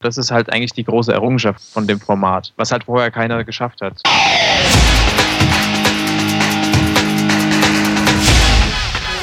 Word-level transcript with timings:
Das 0.00 0.16
ist 0.16 0.30
halt 0.30 0.52
eigentlich 0.52 0.72
die 0.72 0.84
große 0.84 1.12
Errungenschaft 1.12 1.60
von 1.60 1.88
dem 1.88 1.98
Format, 1.98 2.52
was 2.56 2.70
halt 2.70 2.84
vorher 2.84 3.10
keiner 3.10 3.42
geschafft 3.42 3.80
hat. 3.80 4.00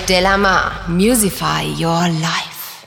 Delamar, 0.10 0.74
Musify 0.90 1.64
Your 1.80 2.10
Life. 2.20 2.86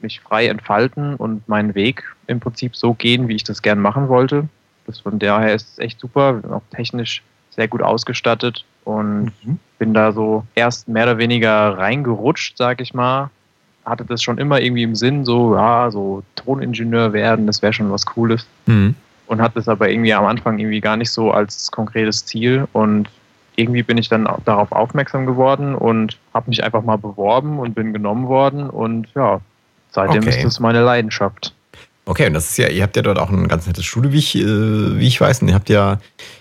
mich 0.00 0.20
frei 0.20 0.48
entfalten 0.48 1.14
und 1.16 1.46
meinen 1.48 1.74
Weg 1.74 2.02
im 2.26 2.40
Prinzip 2.40 2.76
so 2.76 2.94
gehen, 2.94 3.28
wie 3.28 3.36
ich 3.36 3.44
das 3.44 3.62
gern 3.62 3.78
machen 3.78 4.08
wollte. 4.08 4.48
Das 4.86 5.00
von 5.00 5.18
daher 5.18 5.54
ist 5.54 5.72
es 5.72 5.78
echt 5.78 6.00
super, 6.00 6.40
auch 6.50 6.62
technisch 6.74 7.22
sehr 7.50 7.68
gut 7.68 7.82
ausgestattet 7.82 8.64
und 8.84 9.32
Mhm. 9.44 9.58
Bin 9.84 9.92
da 9.92 10.12
so 10.12 10.44
erst 10.54 10.88
mehr 10.88 11.04
oder 11.04 11.18
weniger 11.18 11.76
reingerutscht, 11.76 12.56
sag 12.56 12.80
ich 12.80 12.94
mal. 12.94 13.28
Hatte 13.84 14.06
das 14.06 14.22
schon 14.22 14.38
immer 14.38 14.58
irgendwie 14.58 14.82
im 14.82 14.94
Sinn, 14.94 15.26
so, 15.26 15.54
ja, 15.54 15.90
so 15.90 16.22
Toningenieur 16.36 17.12
werden, 17.12 17.46
das 17.46 17.60
wäre 17.60 17.74
schon 17.74 17.92
was 17.92 18.06
Cooles 18.06 18.46
Hm. 18.64 18.94
und 19.26 19.42
hatte 19.42 19.58
es 19.58 19.68
aber 19.68 19.90
irgendwie 19.90 20.14
am 20.14 20.24
Anfang 20.24 20.58
irgendwie 20.58 20.80
gar 20.80 20.96
nicht 20.96 21.10
so 21.10 21.32
als 21.32 21.70
konkretes 21.70 22.24
Ziel 22.24 22.66
und 22.72 23.10
irgendwie 23.56 23.82
bin 23.82 23.98
ich 23.98 24.08
dann 24.08 24.26
auch 24.26 24.40
darauf 24.46 24.72
aufmerksam 24.72 25.26
geworden 25.26 25.74
und 25.74 26.16
habe 26.32 26.48
mich 26.48 26.64
einfach 26.64 26.82
mal 26.82 26.96
beworben 26.96 27.58
und 27.58 27.74
bin 27.74 27.92
genommen 27.92 28.26
worden 28.26 28.70
und 28.70 29.08
ja, 29.14 29.42
seitdem 29.90 30.22
Okay. 30.22 30.30
ist 30.30 30.44
das 30.44 30.60
meine 30.60 30.82
Leidenschaft. 30.82 31.52
Okay, 32.06 32.26
und 32.26 32.34
das 32.34 32.50
ist 32.50 32.58
ja, 32.58 32.68
ihr 32.68 32.82
habt 32.82 32.96
ja 32.96 33.02
dort 33.02 33.18
auch 33.18 33.30
ein 33.30 33.48
ganz 33.48 33.66
nettes 33.66 33.84
Studio, 33.84 34.12
wie 34.12 34.18
ich, 34.18 34.36
äh, 34.36 34.98
wie 34.98 35.06
ich 35.06 35.20
weiß. 35.20 35.40
Und 35.40 35.48
ihr 35.48 35.54
habt 35.54 35.70
ja 35.70 36.00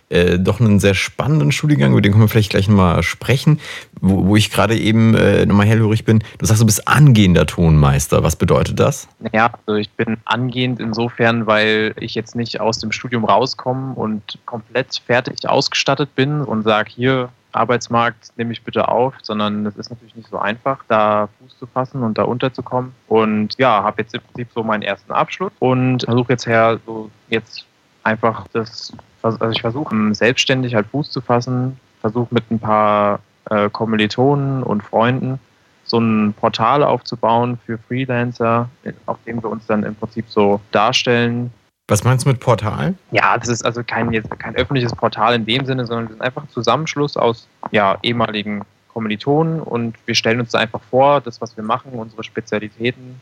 äh, 0.09 0.37
doch 0.37 0.59
einen 0.59 0.79
sehr 0.79 0.93
spannenden 0.93 1.53
Studiengang, 1.53 1.91
über 1.91 2.01
den 2.01 2.11
können 2.11 2.23
wir 2.25 2.27
vielleicht 2.27 2.51
gleich 2.51 2.67
nochmal 2.67 3.01
sprechen, 3.01 3.61
wo, 4.01 4.25
wo 4.27 4.35
ich 4.35 4.51
gerade 4.51 4.77
eben 4.77 5.15
äh, 5.15 5.45
nochmal 5.45 5.65
hellhörig 5.65 6.03
bin. 6.03 6.21
Du 6.37 6.45
sagst, 6.45 6.61
du 6.61 6.65
bist 6.65 6.85
angehender 6.87 7.45
Tonmeister. 7.45 8.23
Was 8.23 8.35
bedeutet 8.35 8.79
das? 8.79 9.07
Ja, 9.31 9.53
also 9.65 9.79
ich 9.79 9.89
bin 9.91 10.17
angehend 10.25 10.81
insofern, 10.81 11.47
weil 11.47 11.93
ich 11.97 12.13
jetzt 12.13 12.35
nicht 12.35 12.59
aus 12.59 12.79
dem 12.79 12.91
Studium 12.91 13.23
rauskomme 13.23 13.93
und 13.95 14.39
komplett 14.45 15.01
fertig 15.05 15.47
ausgestattet 15.47 16.13
bin 16.13 16.41
und 16.41 16.63
sage, 16.63 16.91
hier, 16.93 17.29
Arbeitsmarkt, 17.53 18.31
nehme 18.37 18.51
ich 18.53 18.63
bitte 18.63 18.87
auf, 18.87 19.13
sondern 19.21 19.65
es 19.65 19.75
ist 19.75 19.89
natürlich 19.89 20.15
nicht 20.15 20.29
so 20.29 20.37
einfach, 20.37 20.83
da 20.87 21.29
Fuß 21.39 21.57
zu 21.57 21.67
fassen 21.67 22.03
und 22.03 22.17
da 22.17 22.23
unterzukommen. 22.23 22.93
Und 23.07 23.57
ja, 23.57 23.83
habe 23.83 24.01
jetzt 24.01 24.13
im 24.13 24.21
Prinzip 24.21 24.49
so 24.53 24.63
meinen 24.63 24.83
ersten 24.83 25.11
Abschluss 25.11 25.51
und 25.59 26.03
versuche 26.03 26.33
jetzt 26.33 26.45
her, 26.45 26.79
so 26.85 27.09
jetzt 27.29 27.65
einfach 28.03 28.47
das, 28.53 28.93
also 29.21 29.49
ich 29.49 29.61
versuche 29.61 29.95
selbstständig 30.13 30.75
halt 30.75 30.87
Fuß 30.87 31.09
zu 31.09 31.21
fassen, 31.21 31.79
versuche 32.01 32.33
mit 32.33 32.49
ein 32.51 32.59
paar 32.59 33.19
äh, 33.49 33.69
Kommilitonen 33.69 34.63
und 34.63 34.83
Freunden 34.83 35.39
so 35.85 35.99
ein 35.99 36.33
Portal 36.33 36.83
aufzubauen 36.83 37.59
für 37.65 37.77
Freelancer, 37.77 38.69
auf 39.05 39.17
dem 39.25 39.43
wir 39.43 39.49
uns 39.49 39.65
dann 39.65 39.83
im 39.83 39.95
Prinzip 39.95 40.25
so 40.29 40.61
darstellen. 40.71 41.51
Was 41.87 42.03
meinst 42.03 42.25
du 42.25 42.29
mit 42.29 42.39
Portal? 42.39 42.95
Ja, 43.11 43.37
das 43.37 43.49
ist 43.49 43.65
also 43.65 43.83
kein, 43.83 44.09
kein 44.39 44.55
öffentliches 44.55 44.95
Portal 44.95 45.35
in 45.35 45.45
dem 45.45 45.65
Sinne, 45.65 45.85
sondern 45.85 46.07
wir 46.07 46.13
sind 46.13 46.21
einfach 46.21 46.43
ein 46.43 46.49
Zusammenschluss 46.49 47.17
aus 47.17 47.47
ja, 47.71 47.97
ehemaligen 48.03 48.61
Kommilitonen 48.93 49.59
und 49.59 49.95
wir 50.05 50.15
stellen 50.15 50.39
uns 50.39 50.51
da 50.51 50.59
einfach 50.59 50.79
vor, 50.89 51.19
das, 51.19 51.41
was 51.41 51.57
wir 51.57 51.63
machen, 51.63 51.91
unsere 51.93 52.23
Spezialitäten, 52.23 53.19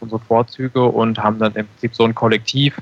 unsere 0.00 0.20
Vorzüge 0.20 0.84
und 0.84 1.18
haben 1.18 1.38
dann 1.38 1.54
im 1.54 1.66
Prinzip 1.66 1.94
so 1.94 2.04
ein 2.04 2.14
Kollektiv, 2.14 2.76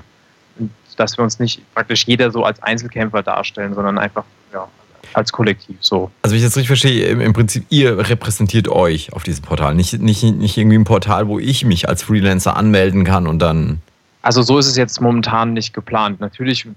dass 0.97 1.17
wir 1.17 1.23
uns 1.23 1.39
nicht 1.39 1.61
praktisch 1.73 2.05
jeder 2.05 2.29
so 2.31 2.43
als 2.43 2.61
Einzelkämpfer 2.61 3.23
darstellen, 3.23 3.73
sondern 3.73 3.97
einfach 3.97 4.25
ja, 4.51 4.67
als 5.13 5.31
Kollektiv 5.31 5.77
so. 5.79 6.11
Also, 6.21 6.33
wenn 6.33 6.39
ich 6.39 6.45
das 6.45 6.55
richtig 6.57 6.67
verstehe, 6.67 7.07
im, 7.07 7.21
im 7.21 7.33
Prinzip, 7.33 7.65
ihr 7.69 8.09
repräsentiert 8.09 8.67
euch 8.67 9.13
auf 9.13 9.23
diesem 9.23 9.43
Portal. 9.43 9.73
Nicht, 9.73 9.99
nicht, 9.99 10.23
nicht 10.23 10.57
irgendwie 10.57 10.77
ein 10.77 10.83
Portal, 10.83 11.27
wo 11.27 11.39
ich 11.39 11.65
mich 11.65 11.87
als 11.87 12.03
Freelancer 12.03 12.57
anmelden 12.57 13.03
kann 13.05 13.25
und 13.25 13.39
dann. 13.39 13.81
Also 14.23 14.41
so 14.41 14.57
ist 14.57 14.67
es 14.67 14.75
jetzt 14.77 14.99
momentan 15.01 15.53
nicht 15.53 15.73
geplant. 15.73 16.19
Natürlich 16.21 16.67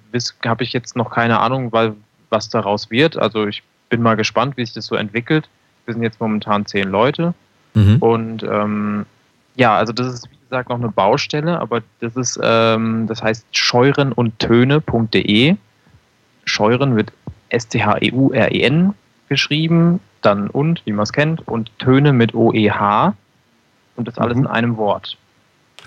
habe 0.45 0.63
ich 0.65 0.73
jetzt 0.73 0.95
noch 0.97 1.11
keine 1.11 1.39
Ahnung, 1.41 1.73
weil, 1.73 1.95
was 2.29 2.49
daraus 2.51 2.91
wird. 2.91 3.17
Also 3.17 3.47
ich 3.47 3.63
bin 3.89 4.03
mal 4.03 4.17
gespannt, 4.17 4.57
wie 4.57 4.65
sich 4.65 4.75
das 4.75 4.87
so 4.87 4.97
entwickelt. 4.97 5.49
Wir 5.87 5.95
sind 5.95 6.03
jetzt 6.03 6.21
momentan 6.21 6.67
zehn 6.67 6.89
Leute 6.91 7.33
Mhm. 7.75 7.97
und 8.01 8.43
ähm, 8.43 9.07
ja, 9.55 9.77
also 9.77 9.93
das 9.93 10.07
ist 10.13 10.31
wie 10.31 10.37
gesagt 10.49 10.71
noch 10.71 10.77
eine 10.79 10.89
Baustelle, 10.89 11.61
aber 11.61 11.83
das 12.01 12.17
ist, 12.17 12.41
ähm, 12.43 13.07
das 13.07 13.23
heißt 13.23 13.45
scheuren 13.53 14.13
und 14.13 14.39
töne.de. 14.39 15.57
Scheuren 16.47 16.97
wird 16.97 17.13
S-T-H-E-U-R-E-N 17.51 18.95
geschrieben, 19.29 20.01
dann 20.23 20.49
und, 20.49 20.83
wie 20.87 20.93
man 20.93 21.03
es 21.05 21.13
kennt, 21.13 21.47
und 21.47 21.71
Töne 21.79 22.13
mit 22.13 22.35
O-E-H 22.35 23.15
und 23.97 24.09
das 24.09 24.19
alles 24.19 24.37
Mhm. 24.37 24.45
in 24.45 24.47
einem 24.49 24.77
Wort. 24.77 25.17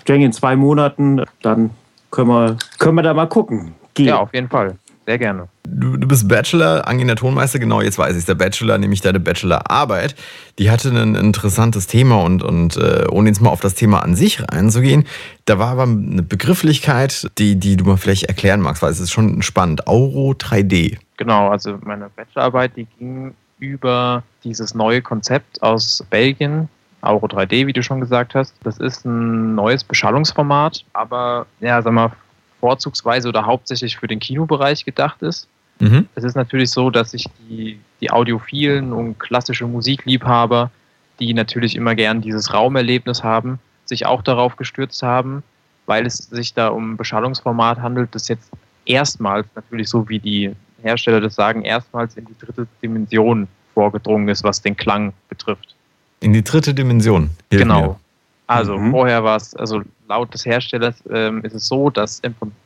Ich 0.00 0.04
denke, 0.04 0.24
in 0.24 0.32
zwei 0.32 0.56
Monaten, 0.56 1.24
dann 1.42 1.70
können 2.10 2.28
wir, 2.28 2.56
können 2.78 2.96
wir 2.96 3.02
da 3.02 3.14
mal 3.14 3.26
gucken. 3.26 3.74
Geht. 3.94 4.06
Ja, 4.06 4.18
auf 4.18 4.32
jeden 4.34 4.48
Fall. 4.48 4.76
Sehr 5.06 5.18
gerne. 5.18 5.48
Du, 5.66 5.96
du 5.96 6.06
bist 6.06 6.28
Bachelor, 6.28 6.86
angehender 6.86 7.16
Tonmeister, 7.16 7.58
genau, 7.58 7.80
jetzt 7.80 7.98
weiß 7.98 8.16
ich 8.16 8.24
Der 8.24 8.34
Bachelor, 8.34 8.78
nämlich 8.78 9.00
deine 9.00 9.20
Bachelorarbeit, 9.20 10.14
die 10.58 10.70
hatte 10.70 10.88
ein 10.90 11.14
interessantes 11.14 11.86
Thema 11.86 12.22
und, 12.22 12.42
und 12.42 12.76
äh, 12.76 13.06
ohne 13.10 13.28
jetzt 13.28 13.40
mal 13.40 13.50
auf 13.50 13.60
das 13.60 13.74
Thema 13.74 14.02
an 14.02 14.14
sich 14.14 14.40
reinzugehen, 14.40 15.04
da 15.46 15.58
war 15.58 15.68
aber 15.68 15.82
eine 15.82 16.22
Begrifflichkeit, 16.22 17.30
die, 17.38 17.56
die 17.56 17.76
du 17.76 17.84
mal 17.84 17.96
vielleicht 17.96 18.24
erklären 18.24 18.60
magst, 18.60 18.82
weil 18.82 18.90
es 18.90 19.00
ist 19.00 19.10
schon 19.10 19.42
spannend. 19.42 19.86
Auro 19.86 20.32
3D. 20.32 20.98
Genau, 21.16 21.48
also 21.48 21.78
meine 21.82 22.08
Bachelorarbeit, 22.14 22.76
die 22.76 22.86
ging 22.98 23.34
über 23.58 24.22
dieses 24.44 24.74
neue 24.74 25.02
Konzept 25.02 25.62
aus 25.62 26.04
Belgien, 26.08 26.68
Auro 27.02 27.26
3D, 27.26 27.66
wie 27.66 27.72
du 27.72 27.82
schon 27.82 28.00
gesagt 28.00 28.34
hast. 28.34 28.54
Das 28.62 28.78
ist 28.78 29.04
ein 29.04 29.54
neues 29.54 29.84
Beschallungsformat, 29.84 30.84
aber 30.92 31.46
ja, 31.60 31.80
sag 31.82 31.92
mal, 31.92 32.12
vorzugsweise 32.60 33.28
oder 33.28 33.46
hauptsächlich 33.46 33.96
für 33.96 34.06
den 34.06 34.20
Kinobereich 34.20 34.84
gedacht 34.84 35.22
ist. 35.22 35.48
Mhm. 35.78 36.06
Es 36.14 36.24
ist 36.24 36.36
natürlich 36.36 36.70
so, 36.70 36.90
dass 36.90 37.12
sich 37.12 37.26
die, 37.48 37.80
die 38.00 38.10
Audiophilen 38.10 38.92
und 38.92 39.18
klassische 39.18 39.66
Musikliebhaber, 39.66 40.70
die 41.18 41.32
natürlich 41.32 41.74
immer 41.74 41.94
gern 41.94 42.20
dieses 42.20 42.52
Raumerlebnis 42.52 43.24
haben, 43.24 43.58
sich 43.86 44.06
auch 44.06 44.22
darauf 44.22 44.56
gestürzt 44.56 45.02
haben, 45.02 45.42
weil 45.86 46.06
es 46.06 46.18
sich 46.18 46.54
da 46.54 46.68
um 46.68 46.92
ein 46.92 46.96
Beschallungsformat 46.96 47.80
handelt, 47.80 48.14
das 48.14 48.28
jetzt 48.28 48.50
erstmals, 48.84 49.46
natürlich 49.54 49.88
so 49.88 50.08
wie 50.08 50.18
die 50.18 50.54
Hersteller 50.82 51.20
das 51.20 51.34
sagen, 51.34 51.62
erstmals 51.62 52.16
in 52.16 52.26
die 52.26 52.38
dritte 52.38 52.66
Dimension 52.82 53.48
vorgedrungen 53.74 54.28
ist, 54.28 54.44
was 54.44 54.62
den 54.62 54.76
Klang 54.76 55.12
betrifft. 55.28 55.74
In 56.20 56.32
die 56.32 56.44
dritte 56.44 56.74
Dimension. 56.74 57.30
Hilf 57.50 57.62
genau. 57.62 57.80
Mir. 57.80 58.00
Also 58.46 58.76
mhm. 58.76 58.90
vorher 58.90 59.24
war 59.24 59.36
es, 59.36 59.54
also 59.54 59.82
laut 60.08 60.34
des 60.34 60.44
Herstellers 60.44 60.96
ähm, 61.10 61.42
ist 61.44 61.54
es 61.54 61.66
so, 61.66 61.88
dass 61.88 62.20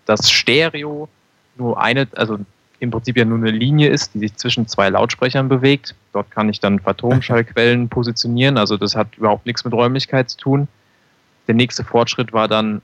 das 0.06 0.30
Stereo 0.30 1.08
nur 1.56 1.80
eine, 1.80 2.08
also 2.16 2.38
im 2.80 2.90
Prinzip 2.90 3.16
ja 3.16 3.24
nur 3.24 3.38
eine 3.38 3.50
Linie 3.50 3.90
ist, 3.90 4.14
die 4.14 4.20
sich 4.20 4.34
zwischen 4.36 4.66
zwei 4.66 4.88
Lautsprechern 4.88 5.48
bewegt. 5.48 5.94
Dort 6.12 6.30
kann 6.30 6.48
ich 6.48 6.58
dann 6.58 6.80
Phantomschallquellen 6.80 7.88
positionieren, 7.90 8.58
also 8.58 8.76
das 8.76 8.96
hat 8.96 9.08
überhaupt 9.16 9.46
nichts 9.46 9.64
mit 9.64 9.74
Räumlichkeit 9.74 10.30
zu 10.30 10.38
tun. 10.38 10.68
Der 11.46 11.54
nächste 11.54 11.84
Fortschritt 11.84 12.32
war 12.32 12.48
dann 12.48 12.80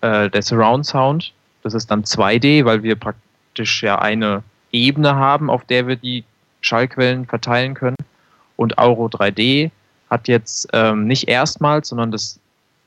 äh, 0.00 0.30
der 0.30 0.42
Surround 0.42 0.86
Sound. 0.86 1.32
Das 1.62 1.74
ist 1.74 1.90
dann 1.90 2.04
2D, 2.04 2.64
weil 2.64 2.82
wir 2.82 2.94
praktisch 2.94 3.82
ja 3.82 3.98
eine 3.98 4.44
Ebene 4.70 5.16
haben, 5.16 5.50
auf 5.50 5.64
der 5.64 5.88
wir 5.88 5.96
die 5.96 6.24
Schallquellen 6.60 7.26
verteilen 7.26 7.74
können. 7.74 7.96
Und 8.56 8.78
Auro 8.78 9.06
3D 9.06 9.70
hat 10.10 10.28
jetzt 10.28 10.68
ähm, 10.72 11.06
nicht 11.06 11.28
erstmals, 11.28 11.88
sondern 11.88 12.10
das, 12.10 12.38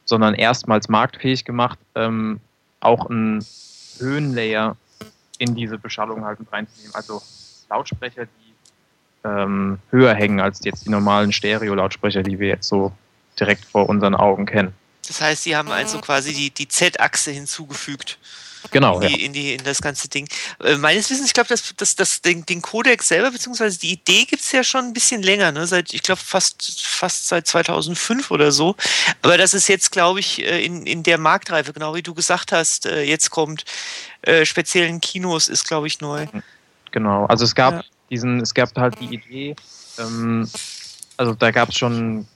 sondern 0.06 0.34
erstmals 0.34 0.90
marktfähig 0.90 1.46
gemacht, 1.46 1.78
ähm, 1.96 2.40
auch 2.80 3.10
einen 3.10 3.46
Höhenlayer 4.00 4.78
in 5.38 5.56
diese 5.56 5.78
Beschallung 5.78 6.26
halt 6.26 6.40
mit 6.40 6.52
reinzunehmen. 6.52 6.94
Also 6.96 7.22
Lautsprecher, 7.70 8.26
die 8.26 9.28
ähm, 9.28 9.80
höher 9.92 10.14
hängen 10.14 10.40
als 10.40 10.64
jetzt 10.64 10.86
die 10.86 10.90
normalen 10.90 11.32
Stereo-Lautsprecher, 11.32 12.24
die 12.24 12.40
wir 12.40 12.48
jetzt 12.48 12.68
so 12.68 12.92
direkt 13.40 13.66
vor 13.66 13.90
unseren 13.90 14.16
Augen 14.16 14.46
kennen. 14.46 14.74
Das 15.08 15.22
heißt, 15.22 15.44
sie 15.44 15.56
haben 15.56 15.72
also 15.72 16.00
quasi 16.00 16.34
die, 16.34 16.52
die 16.52 16.68
Z-Achse 16.68 17.32
hinzugefügt. 17.32 18.20
Genau. 18.72 19.00
In, 19.00 19.08
die, 19.08 19.20
ja. 19.20 19.26
in, 19.26 19.34
die, 19.34 19.54
in 19.54 19.64
das 19.64 19.82
ganze 19.82 20.10
Ding. 20.10 20.28
Äh, 20.64 20.78
meines 20.78 21.10
Wissens, 21.10 21.28
ich 21.28 21.34
glaube, 21.34 21.50
das, 21.50 21.74
das, 21.78 21.96
das, 21.96 22.22
den, 22.22 22.46
den 22.46 22.62
Codec 22.62 23.02
selber, 23.04 23.32
beziehungsweise 23.32 23.80
die 23.80 23.92
Idee 23.94 24.26
gibt 24.26 24.42
es 24.42 24.52
ja 24.52 24.64
schon 24.64 24.86
ein 24.86 24.94
bisschen 24.94 25.24
länger, 25.24 25.52
ne? 25.52 25.66
seit, 25.66 25.94
ich 25.94 26.04
glaube, 26.04 26.22
fast, 26.24 26.86
fast 26.86 27.28
seit 27.28 27.48
2005 27.48 28.32
oder 28.32 28.52
so. 28.52 28.76
Aber 29.22 29.38
das 29.38 29.54
ist 29.54 29.68
jetzt, 29.68 29.92
glaube 29.92 30.20
ich, 30.20 30.44
äh, 30.44 30.64
in, 30.64 30.86
in 30.86 31.04
der 31.04 31.18
Marktreife, 31.18 31.74
genau 31.74 31.96
wie 31.96 32.04
du 32.04 32.14
gesagt 32.14 32.52
hast, 32.52 32.86
äh, 32.86 33.04
jetzt 33.04 33.30
kommt, 33.30 33.66
äh, 34.22 34.46
speziellen 34.46 35.00
Kinos 35.02 35.48
ist, 35.48 35.66
glaube 35.66 35.88
ich, 35.88 36.02
neu. 36.02 36.28
Genau, 36.92 37.26
also 37.26 37.46
es 37.46 37.56
gab 37.56 37.74
ja. 37.74 37.84
diesen, 38.10 38.42
es 38.42 38.54
gab 38.54 38.76
halt 38.76 39.00
die 39.00 39.16
Idee, 39.16 39.56
ähm, 39.98 40.50
also 41.18 41.34
da 41.34 41.52
gab 41.52 41.70
es 41.70 41.78
schon 41.78 42.28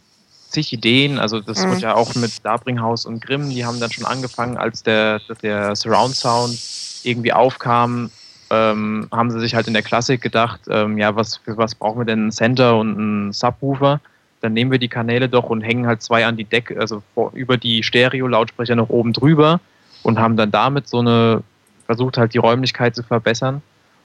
zig 0.53 0.71
Ideen. 0.71 1.19
Also 1.19 1.39
das 1.39 1.65
mhm. 1.65 1.71
wird 1.71 1.81
ja 1.81 1.95
auch 1.95 2.15
mit 2.15 2.45
Dabringhaus 2.45 3.05
und 3.05 3.21
Grimm, 3.21 3.50
die 3.50 3.65
haben 3.65 3.79
dann 3.79 3.91
schon 3.91 4.05
angefangen, 4.05 4.57
als 4.57 4.83
der, 4.83 5.19
der 5.41 5.75
Surround 5.75 6.15
Sound 6.15 6.57
irgendwie 7.03 7.33
aufkam, 7.33 8.09
ähm, 8.50 9.07
haben 9.11 9.31
sie 9.31 9.39
sich 9.39 9.55
halt 9.55 9.67
in 9.67 9.73
der 9.73 9.81
Klassik 9.81 10.21
gedacht, 10.21 10.61
ähm, 10.69 10.97
ja, 10.97 11.15
was 11.15 11.38
für 11.38 11.57
was 11.57 11.75
brauchen 11.75 12.01
wir 12.01 12.05
denn 12.05 12.19
einen 12.19 12.31
Center 12.31 12.77
und 12.77 12.97
einen 12.97 13.33
Subwoofer? 13.33 14.00
Dann 14.41 14.53
nehmen 14.53 14.71
wir 14.71 14.79
die 14.79 14.89
Kanäle 14.89 15.27
doch 15.27 15.50
und 15.50 15.61
hängen 15.61 15.88
halt 15.88 16.01
zwei 16.01 16.25
an 16.25 16.38
die 16.38 16.44
Decke, 16.44 16.79
also 16.79 17.01
vor, 17.13 17.31
über 17.33 17.57
die 17.57 17.81
Stereo-Lautsprecher 17.81 18.75
noch 18.75 18.89
oben 18.89 19.13
drüber 19.13 19.59
und 20.03 20.19
haben 20.19 20.38
dann 20.38 20.51
damit 20.51 20.88
so 20.88 21.00
eine, 21.00 21.41
versucht 21.85 22.17
halt 22.17 22.33
die 22.33 22.39
Räumlichkeit 22.39 22.95
zu 22.95 23.03
verbessern. 23.03 23.61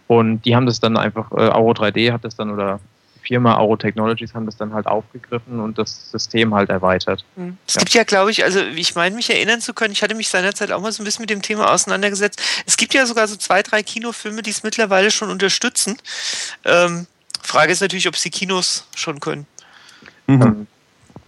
Und 0.06 0.42
die 0.46 0.56
haben 0.56 0.64
das 0.64 0.80
dann 0.80 0.96
einfach, 0.96 1.30
äh, 1.32 1.50
Auro 1.50 1.72
3D 1.72 2.12
hat 2.12 2.24
das 2.24 2.34
dann 2.34 2.50
oder 2.50 2.80
Firma 3.22 3.56
Auro 3.56 3.76
Technologies 3.76 4.34
haben 4.34 4.46
das 4.46 4.56
dann 4.56 4.72
halt 4.72 4.86
aufgegriffen 4.86 5.60
und 5.60 5.78
das 5.78 6.10
System 6.10 6.54
halt 6.54 6.70
erweitert. 6.70 7.24
Hm. 7.36 7.56
Es 7.66 7.76
gibt 7.76 7.94
ja, 7.94 8.04
glaube 8.04 8.30
ich, 8.30 8.44
also 8.44 8.60
ich 8.60 8.94
meine 8.94 9.14
mich 9.14 9.30
erinnern 9.30 9.60
zu 9.60 9.74
können, 9.74 9.92
ich 9.92 10.02
hatte 10.02 10.14
mich 10.14 10.28
seinerzeit 10.28 10.72
auch 10.72 10.80
mal 10.80 10.92
so 10.92 11.02
ein 11.02 11.04
bisschen 11.04 11.22
mit 11.22 11.30
dem 11.30 11.42
Thema 11.42 11.72
auseinandergesetzt. 11.72 12.40
Es 12.66 12.76
gibt 12.76 12.94
ja 12.94 13.06
sogar 13.06 13.28
so 13.28 13.36
zwei, 13.36 13.62
drei 13.62 13.82
Kinofilme, 13.82 14.42
die 14.42 14.50
es 14.50 14.62
mittlerweile 14.62 15.10
schon 15.10 15.30
unterstützen. 15.30 15.98
Ähm, 16.64 17.06
Frage 17.42 17.72
ist 17.72 17.80
natürlich, 17.80 18.08
ob 18.08 18.16
sie 18.16 18.30
Kinos 18.30 18.86
schon 18.94 19.20
können. 19.20 19.46
Mhm. 20.26 20.66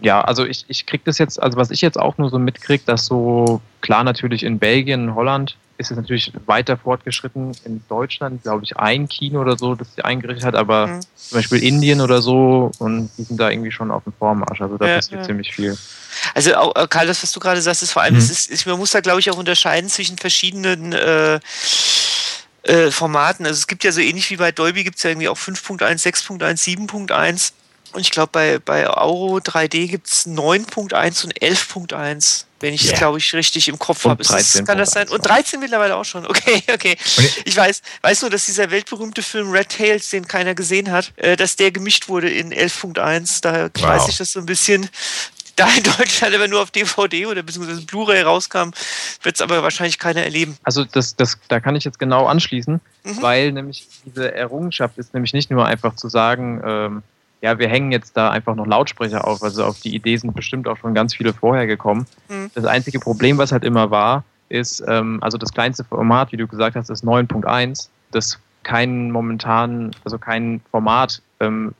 Ja, 0.01 0.21
also 0.21 0.45
ich, 0.45 0.65
ich 0.67 0.85
kriege 0.85 1.03
das 1.05 1.17
jetzt, 1.19 1.41
also 1.41 1.57
was 1.57 1.69
ich 1.71 1.81
jetzt 1.81 1.99
auch 1.99 2.17
nur 2.17 2.29
so 2.29 2.39
mitkriege, 2.39 2.83
dass 2.85 3.05
so 3.05 3.61
klar 3.81 4.03
natürlich 4.03 4.43
in 4.43 4.57
Belgien, 4.57 5.13
Holland 5.13 5.55
ist 5.77 5.91
es 5.91 5.97
natürlich 5.97 6.31
weiter 6.45 6.77
fortgeschritten. 6.77 7.51
In 7.65 7.83
Deutschland, 7.89 8.43
glaube 8.43 8.63
ich, 8.63 8.77
ein 8.77 9.07
Kino 9.07 9.41
oder 9.41 9.57
so, 9.57 9.75
das 9.75 9.95
sie 9.95 10.03
eingerichtet 10.03 10.45
hat, 10.45 10.55
aber 10.55 10.87
mhm. 10.87 11.01
zum 11.15 11.37
Beispiel 11.37 11.63
Indien 11.63 12.01
oder 12.01 12.21
so 12.21 12.71
und 12.79 13.09
die 13.17 13.23
sind 13.23 13.39
da 13.39 13.49
irgendwie 13.49 13.71
schon 13.71 13.91
auf 13.91 14.03
dem 14.03 14.13
Vormarsch. 14.13 14.61
Also 14.61 14.77
da 14.77 14.87
ja, 14.87 14.95
passiert 14.95 15.21
ja. 15.21 15.27
ziemlich 15.27 15.53
viel. 15.53 15.77
Also 16.33 16.55
auch, 16.55 16.75
äh, 16.75 16.87
Karl, 16.87 17.07
das, 17.07 17.21
was 17.21 17.31
du 17.31 17.39
gerade 17.39 17.61
sagst, 17.61 17.83
ist 17.83 17.91
vor 17.91 18.01
allem, 18.01 18.13
mhm. 18.13 18.19
ist, 18.19 18.49
ist, 18.49 18.65
man 18.65 18.77
muss 18.77 18.91
da, 18.91 19.01
glaube 19.01 19.19
ich, 19.19 19.29
auch 19.31 19.37
unterscheiden 19.37 19.89
zwischen 19.89 20.17
verschiedenen 20.17 20.93
äh, 20.93 21.39
äh, 22.63 22.91
Formaten. 22.91 23.45
Also 23.45 23.57
es 23.57 23.67
gibt 23.67 23.83
ja 23.83 23.91
so 23.91 24.01
ähnlich 24.01 24.29
wie 24.29 24.37
bei 24.37 24.51
Dolby 24.51 24.83
gibt 24.83 24.97
es 24.97 25.03
ja 25.03 25.09
irgendwie 25.09 25.29
auch 25.29 25.37
5.1, 25.37 26.03
6.1, 26.03 26.87
7.1. 26.87 27.53
Und 27.93 28.01
ich 28.01 28.11
glaube, 28.11 28.29
bei, 28.31 28.59
bei 28.59 28.89
Auro 28.89 29.37
3D 29.37 29.87
gibt 29.87 30.07
es 30.07 30.25
9.1 30.27 31.25
und 31.25 31.33
11.1 31.39 32.45
wenn 32.61 32.73
ich 32.73 32.83
es, 32.83 32.89
yeah. 32.89 32.99
glaube 32.99 33.17
ich, 33.17 33.33
richtig 33.33 33.67
im 33.67 33.79
Kopf 33.79 34.05
habe. 34.05 34.23
Kann 34.23 34.77
das 34.77 34.91
sein? 34.91 35.09
Und 35.09 35.25
13 35.25 35.59
mittlerweile 35.59 35.95
auch 35.95 36.05
schon. 36.05 36.25
Okay, 36.31 36.63
okay. 36.73 36.97
Ich 37.45 37.57
weiß, 37.57 37.81
weißt 38.01 38.23
du, 38.23 38.29
dass 38.29 38.45
dieser 38.45 38.71
weltberühmte 38.71 39.21
Film 39.21 39.51
Red 39.51 39.69
Tails, 39.69 40.09
den 40.09 40.27
keiner 40.27 40.55
gesehen 40.55 40.89
hat, 40.91 41.11
äh, 41.17 41.35
dass 41.35 41.55
der 41.55 41.71
gemischt 41.71 42.07
wurde 42.07 42.29
in 42.29 42.53
11.1. 42.53 43.41
Daher 43.41 43.69
wow. 43.75 43.83
weiß 43.83 44.07
ich 44.07 44.17
das 44.17 44.31
so 44.31 44.39
ein 44.39 44.45
bisschen. 44.45 44.89
Da 45.57 45.67
in 45.75 45.83
Deutschland 45.83 46.33
aber 46.33 46.47
nur 46.47 46.61
auf 46.61 46.71
DVD 46.71 47.25
oder 47.25 47.43
beziehungsweise 47.43 47.81
Blu-ray 47.81 48.21
rauskam, 48.21 48.71
wird 49.21 49.35
es 49.35 49.41
aber 49.41 49.61
wahrscheinlich 49.61 49.99
keiner 49.99 50.23
erleben. 50.23 50.57
Also 50.63 50.85
das, 50.85 51.17
das, 51.17 51.37
da 51.49 51.59
kann 51.59 51.75
ich 51.75 51.83
jetzt 51.83 51.99
genau 51.99 52.25
anschließen, 52.25 52.79
mhm. 53.03 53.21
weil 53.21 53.51
nämlich 53.51 53.85
diese 54.05 54.33
Errungenschaft 54.33 54.97
ist 54.97 55.13
nämlich 55.13 55.33
nicht 55.33 55.51
nur 55.51 55.65
einfach 55.65 55.97
zu 55.97 56.07
sagen, 56.07 56.61
ähm, 56.65 57.03
ja, 57.41 57.57
wir 57.57 57.67
hängen 57.67 57.91
jetzt 57.91 58.15
da 58.15 58.29
einfach 58.29 58.55
noch 58.55 58.67
Lautsprecher 58.67 59.27
auf. 59.27 59.41
Also 59.41 59.65
auf 59.65 59.79
die 59.79 59.95
Idee 59.95 60.15
sind 60.15 60.35
bestimmt 60.35 60.67
auch 60.67 60.77
schon 60.77 60.93
ganz 60.93 61.15
viele 61.15 61.33
vorher 61.33 61.67
gekommen. 61.67 62.05
Mhm. 62.29 62.51
Das 62.53 62.65
einzige 62.65 62.99
Problem, 62.99 63.37
was 63.37 63.51
halt 63.51 63.63
immer 63.63 63.89
war, 63.89 64.23
ist, 64.49 64.83
ähm, 64.87 65.17
also 65.21 65.37
das 65.37 65.51
kleinste 65.51 65.83
Format, 65.83 66.31
wie 66.31 66.37
du 66.37 66.47
gesagt 66.47 66.75
hast, 66.75 66.89
ist 66.89 67.03
9.1, 67.03 67.89
das 68.11 68.39
kein 68.63 69.11
momentan, 69.11 69.91
also 70.03 70.19
kein 70.19 70.61
Format 70.69 71.21
ähm, 71.39 71.73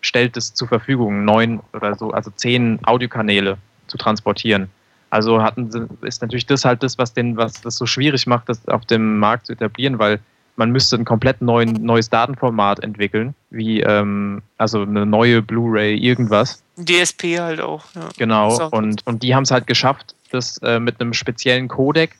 stellt 0.00 0.36
es 0.36 0.54
zur 0.54 0.68
Verfügung, 0.68 1.24
neun 1.24 1.60
oder 1.72 1.96
so, 1.96 2.12
also 2.12 2.30
zehn 2.30 2.78
Audiokanäle 2.84 3.58
zu 3.88 3.98
transportieren. 3.98 4.70
Also 5.10 5.42
hatten, 5.42 5.88
ist 6.02 6.22
natürlich 6.22 6.46
das 6.46 6.64
halt 6.64 6.84
das, 6.84 6.96
was 6.98 7.12
den, 7.12 7.36
was 7.36 7.60
das 7.60 7.76
so 7.76 7.86
schwierig 7.86 8.28
macht, 8.28 8.48
das 8.48 8.66
auf 8.68 8.86
dem 8.86 9.18
Markt 9.18 9.46
zu 9.46 9.52
etablieren, 9.52 9.98
weil 9.98 10.20
man 10.60 10.70
müsste 10.72 10.96
ein 10.96 11.06
komplett 11.06 11.40
neuen, 11.40 11.72
neues 11.82 12.10
Datenformat 12.10 12.80
entwickeln, 12.80 13.34
wie 13.48 13.80
ähm, 13.80 14.42
also 14.58 14.82
eine 14.82 15.06
neue 15.06 15.40
Blu-ray, 15.40 15.96
irgendwas. 15.96 16.62
DSP 16.76 17.40
halt 17.40 17.62
auch. 17.62 17.86
Ja. 17.94 18.10
Genau, 18.18 18.68
und, 18.68 19.06
und 19.06 19.22
die 19.22 19.34
haben 19.34 19.44
es 19.44 19.50
halt 19.50 19.66
geschafft, 19.66 20.14
das 20.30 20.58
äh, 20.58 20.78
mit 20.78 21.00
einem 21.00 21.14
speziellen 21.14 21.66
Codec, 21.66 22.10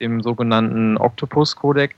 dem 0.00 0.22
sogenannten 0.22 0.96
Octopus-Codec, 0.96 1.96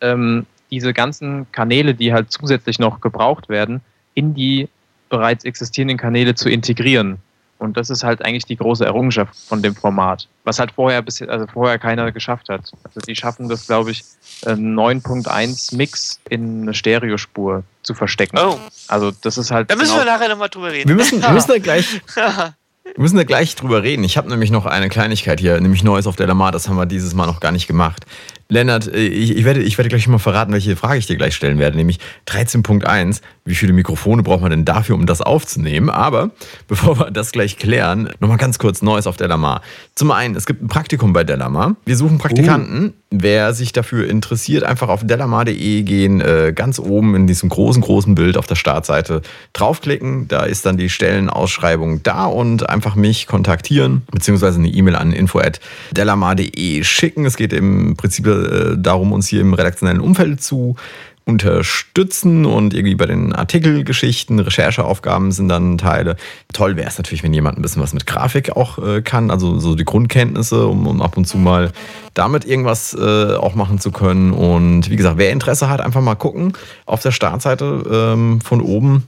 ähm, 0.00 0.46
diese 0.70 0.94
ganzen 0.94 1.46
Kanäle, 1.52 1.94
die 1.94 2.14
halt 2.14 2.32
zusätzlich 2.32 2.78
noch 2.78 3.02
gebraucht 3.02 3.50
werden, 3.50 3.82
in 4.14 4.32
die 4.32 4.70
bereits 5.10 5.44
existierenden 5.44 5.98
Kanäle 5.98 6.34
zu 6.34 6.48
integrieren. 6.48 7.18
Und 7.62 7.76
das 7.76 7.90
ist 7.90 8.02
halt 8.02 8.24
eigentlich 8.24 8.44
die 8.44 8.56
große 8.56 8.84
Errungenschaft 8.84 9.36
von 9.46 9.62
dem 9.62 9.76
Format, 9.76 10.26
was 10.42 10.58
halt 10.58 10.72
vorher 10.72 11.00
bis, 11.00 11.22
also 11.22 11.46
vorher 11.46 11.78
keiner 11.78 12.10
geschafft 12.10 12.48
hat. 12.48 12.72
Also 12.82 12.98
die 13.06 13.14
schaffen 13.14 13.48
das, 13.48 13.68
glaube 13.68 13.92
ich, 13.92 14.02
9.1 14.44 15.76
Mix 15.76 16.20
in 16.28 16.62
eine 16.62 16.74
Stereospur 16.74 17.62
zu 17.84 17.94
verstecken. 17.94 18.36
Oh. 18.36 18.58
Also 18.88 19.12
das 19.22 19.38
ist 19.38 19.52
halt. 19.52 19.70
Da 19.70 19.76
müssen 19.76 19.92
genau 19.92 20.04
wir 20.04 20.12
nachher 20.12 20.28
nochmal 20.28 20.48
drüber 20.48 20.72
reden. 20.72 20.88
Wir 20.88 20.96
müssen, 20.96 21.22
wir 21.22 21.30
müssen 21.30 21.52
da 21.52 21.58
gleich. 21.58 22.02
Wir 22.84 23.00
müssen 23.00 23.16
da 23.16 23.22
gleich 23.22 23.54
drüber 23.54 23.84
reden. 23.84 24.02
Ich 24.02 24.16
habe 24.16 24.28
nämlich 24.28 24.50
noch 24.50 24.66
eine 24.66 24.88
Kleinigkeit 24.88 25.38
hier, 25.38 25.58
nämlich 25.60 25.84
Neues 25.84 26.06
auf 26.06 26.16
der 26.16 26.26
Lamar. 26.26 26.50
Das 26.50 26.68
haben 26.68 26.76
wir 26.76 26.84
dieses 26.84 27.14
Mal 27.14 27.26
noch 27.26 27.38
gar 27.38 27.52
nicht 27.52 27.68
gemacht. 27.68 28.04
Lennart, 28.52 28.86
äh, 28.92 29.06
ich, 29.06 29.36
ich, 29.36 29.44
werde, 29.44 29.62
ich 29.62 29.78
werde 29.78 29.88
gleich 29.88 30.06
mal 30.06 30.18
verraten, 30.18 30.52
welche 30.52 30.76
Frage 30.76 30.98
ich 30.98 31.06
dir 31.06 31.16
gleich 31.16 31.34
stellen 31.34 31.58
werde, 31.58 31.76
nämlich 31.76 31.98
13.1. 32.28 33.20
Wie 33.44 33.54
viele 33.54 33.72
Mikrofone 33.72 34.22
braucht 34.22 34.42
man 34.42 34.50
denn 34.50 34.64
dafür, 34.64 34.94
um 34.94 35.06
das 35.06 35.20
aufzunehmen? 35.20 35.90
Aber 35.90 36.30
bevor 36.68 36.98
wir 36.98 37.10
das 37.10 37.32
gleich 37.32 37.56
klären, 37.56 38.10
nochmal 38.20 38.36
ganz 38.36 38.58
kurz 38.58 38.82
Neues 38.82 39.06
auf 39.06 39.16
Delamar. 39.16 39.62
Zum 39.94 40.10
einen, 40.10 40.36
es 40.36 40.46
gibt 40.46 40.62
ein 40.62 40.68
Praktikum 40.68 41.12
bei 41.12 41.24
Delamar. 41.24 41.76
Wir 41.84 41.96
suchen 41.96 42.18
Praktikanten. 42.18 42.88
Uh. 42.88 42.92
Wer 43.14 43.52
sich 43.52 43.72
dafür 43.72 44.08
interessiert, 44.08 44.64
einfach 44.64 44.88
auf 44.88 45.06
delamar.de 45.06 45.82
gehen, 45.82 46.22
äh, 46.22 46.52
ganz 46.54 46.78
oben 46.78 47.14
in 47.14 47.26
diesem 47.26 47.50
großen, 47.50 47.82
großen 47.82 48.14
Bild 48.14 48.38
auf 48.38 48.46
der 48.46 48.54
Startseite 48.54 49.20
draufklicken. 49.52 50.28
Da 50.28 50.44
ist 50.44 50.64
dann 50.64 50.78
die 50.78 50.88
Stellenausschreibung 50.88 52.02
da 52.02 52.24
und 52.24 52.70
einfach 52.70 52.94
mich 52.94 53.26
kontaktieren, 53.26 54.02
beziehungsweise 54.10 54.58
eine 54.58 54.68
E-Mail 54.68 54.96
an 54.96 55.12
info.delamar.de 55.12 56.84
schicken. 56.84 57.26
Es 57.26 57.36
geht 57.36 57.52
im 57.52 57.96
Prinzip 57.96 58.24
äh, 58.42 58.78
darum, 58.78 59.12
uns 59.12 59.28
hier 59.28 59.40
im 59.40 59.54
redaktionellen 59.54 60.00
Umfeld 60.00 60.42
zu 60.42 60.76
unterstützen 61.24 62.44
und 62.44 62.74
irgendwie 62.74 62.96
bei 62.96 63.06
den 63.06 63.32
Artikelgeschichten, 63.32 64.40
Rechercheaufgaben 64.40 65.30
sind 65.30 65.48
dann 65.48 65.78
Teile. 65.78 66.16
Toll 66.52 66.76
wäre 66.76 66.88
es 66.88 66.98
natürlich, 66.98 67.22
wenn 67.22 67.32
jemand 67.32 67.58
ein 67.58 67.62
bisschen 67.62 67.82
was 67.82 67.94
mit 67.94 68.06
Grafik 68.06 68.56
auch 68.56 68.78
äh, 68.78 69.02
kann, 69.02 69.30
also 69.30 69.58
so 69.58 69.76
die 69.76 69.84
Grundkenntnisse, 69.84 70.66
um, 70.66 70.86
um, 70.86 71.00
ab 71.00 71.16
und 71.16 71.26
zu 71.26 71.38
mal 71.38 71.70
damit 72.14 72.44
irgendwas 72.44 72.94
äh, 72.94 73.34
auch 73.36 73.54
machen 73.54 73.78
zu 73.78 73.92
können. 73.92 74.32
Und 74.32 74.90
wie 74.90 74.96
gesagt, 74.96 75.16
wer 75.16 75.30
Interesse 75.30 75.68
hat, 75.68 75.80
einfach 75.80 76.00
mal 76.00 76.16
gucken 76.16 76.54
auf 76.86 77.02
der 77.02 77.12
Startseite 77.12 77.84
ähm, 77.90 78.40
von 78.40 78.60
oben 78.60 79.06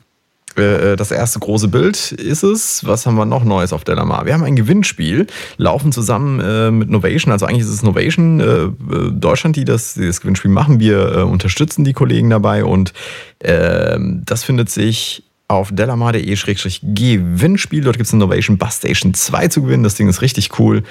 das 0.54 1.10
erste 1.10 1.38
große 1.38 1.68
Bild 1.68 2.12
ist 2.12 2.42
es. 2.42 2.86
Was 2.86 3.06
haben 3.06 3.16
wir 3.16 3.24
noch 3.24 3.44
Neues 3.44 3.72
auf 3.72 3.84
Delamar? 3.84 4.26
Wir 4.26 4.34
haben 4.34 4.44
ein 4.44 4.56
Gewinnspiel, 4.56 5.26
laufen 5.56 5.92
zusammen 5.92 6.40
äh, 6.40 6.70
mit 6.70 6.90
Novation. 6.90 7.32
Also 7.32 7.46
eigentlich 7.46 7.62
ist 7.62 7.70
es 7.70 7.82
Novation 7.82 8.40
äh, 8.40 8.68
Deutschland, 9.12 9.56
die 9.56 9.64
das, 9.64 9.94
die 9.94 10.06
das 10.06 10.20
Gewinnspiel 10.20 10.50
machen. 10.50 10.80
Wir 10.80 11.16
äh, 11.16 11.22
unterstützen 11.22 11.84
die 11.84 11.92
Kollegen 11.92 12.30
dabei 12.30 12.64
und 12.64 12.92
ähm, 13.40 14.22
das 14.24 14.44
findet 14.44 14.70
sich 14.70 15.24
auf 15.48 15.70
delamar.de-gewinnspiel. 15.72 17.82
Dort 17.82 17.96
gibt 17.96 18.06
es 18.06 18.12
eine 18.12 18.20
Novation 18.20 18.58
Bus 18.58 18.76
Station 18.76 19.14
2 19.14 19.48
zu 19.48 19.62
gewinnen. 19.62 19.82
Das 19.82 19.94
Ding 19.94 20.08
ist 20.08 20.22
richtig 20.22 20.58
cool. 20.58 20.84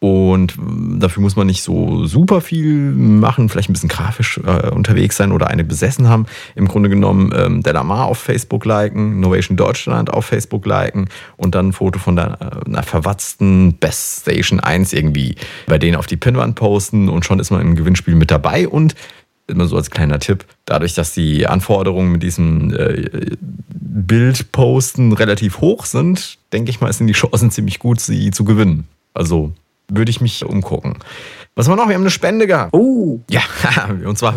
Und 0.00 0.54
dafür 1.00 1.22
muss 1.22 1.34
man 1.34 1.48
nicht 1.48 1.64
so 1.64 2.06
super 2.06 2.40
viel 2.40 2.92
machen, 2.92 3.48
vielleicht 3.48 3.68
ein 3.68 3.72
bisschen 3.72 3.88
grafisch 3.88 4.38
äh, 4.38 4.70
unterwegs 4.70 5.16
sein 5.16 5.32
oder 5.32 5.48
eine 5.48 5.64
besessen 5.64 6.08
haben. 6.08 6.26
Im 6.54 6.68
Grunde 6.68 6.88
genommen 6.88 7.32
ähm, 7.36 7.62
Delamar 7.64 8.06
auf 8.06 8.18
Facebook 8.18 8.64
liken, 8.64 9.18
Novation 9.18 9.56
Deutschland 9.56 10.12
auf 10.12 10.24
Facebook 10.24 10.64
liken 10.66 11.08
und 11.36 11.56
dann 11.56 11.68
ein 11.68 11.72
Foto 11.72 11.98
von 11.98 12.14
der, 12.14 12.38
äh, 12.40 12.68
einer 12.68 12.84
verwatzten 12.84 13.74
Best 13.74 14.20
Station 14.20 14.60
1 14.60 14.92
irgendwie 14.92 15.34
bei 15.66 15.78
denen 15.78 15.96
auf 15.96 16.06
die 16.06 16.16
Pinwand 16.16 16.54
posten 16.54 17.08
und 17.08 17.24
schon 17.24 17.40
ist 17.40 17.50
man 17.50 17.60
im 17.60 17.74
Gewinnspiel 17.74 18.14
mit 18.14 18.30
dabei 18.30 18.68
und 18.68 18.94
immer 19.48 19.66
so 19.66 19.76
als 19.76 19.90
kleiner 19.90 20.20
Tipp, 20.20 20.44
dadurch, 20.64 20.94
dass 20.94 21.12
die 21.14 21.46
Anforderungen 21.46 22.12
mit 22.12 22.22
diesem 22.22 22.72
äh, 22.74 23.36
Bild 23.70 24.52
posten 24.52 25.12
relativ 25.12 25.60
hoch 25.60 25.86
sind, 25.86 26.38
denke 26.52 26.70
ich 26.70 26.80
mal, 26.80 26.92
sind 26.92 27.08
die 27.08 27.14
Chancen 27.14 27.50
ziemlich 27.50 27.78
gut, 27.78 27.98
sie 27.98 28.30
zu 28.30 28.44
gewinnen. 28.44 28.86
Also 29.14 29.52
würde 29.90 30.10
ich 30.10 30.20
mich 30.20 30.44
umgucken. 30.44 30.98
Was 31.54 31.66
haben 31.66 31.72
wir 31.72 31.82
noch? 31.82 31.88
Wir 31.88 31.96
haben 31.96 32.02
eine 32.02 32.10
Spende 32.10 32.46
gehabt. 32.46 32.72
Oh. 32.72 33.20
Ja, 33.28 33.42
und 34.04 34.16
zwar. 34.16 34.36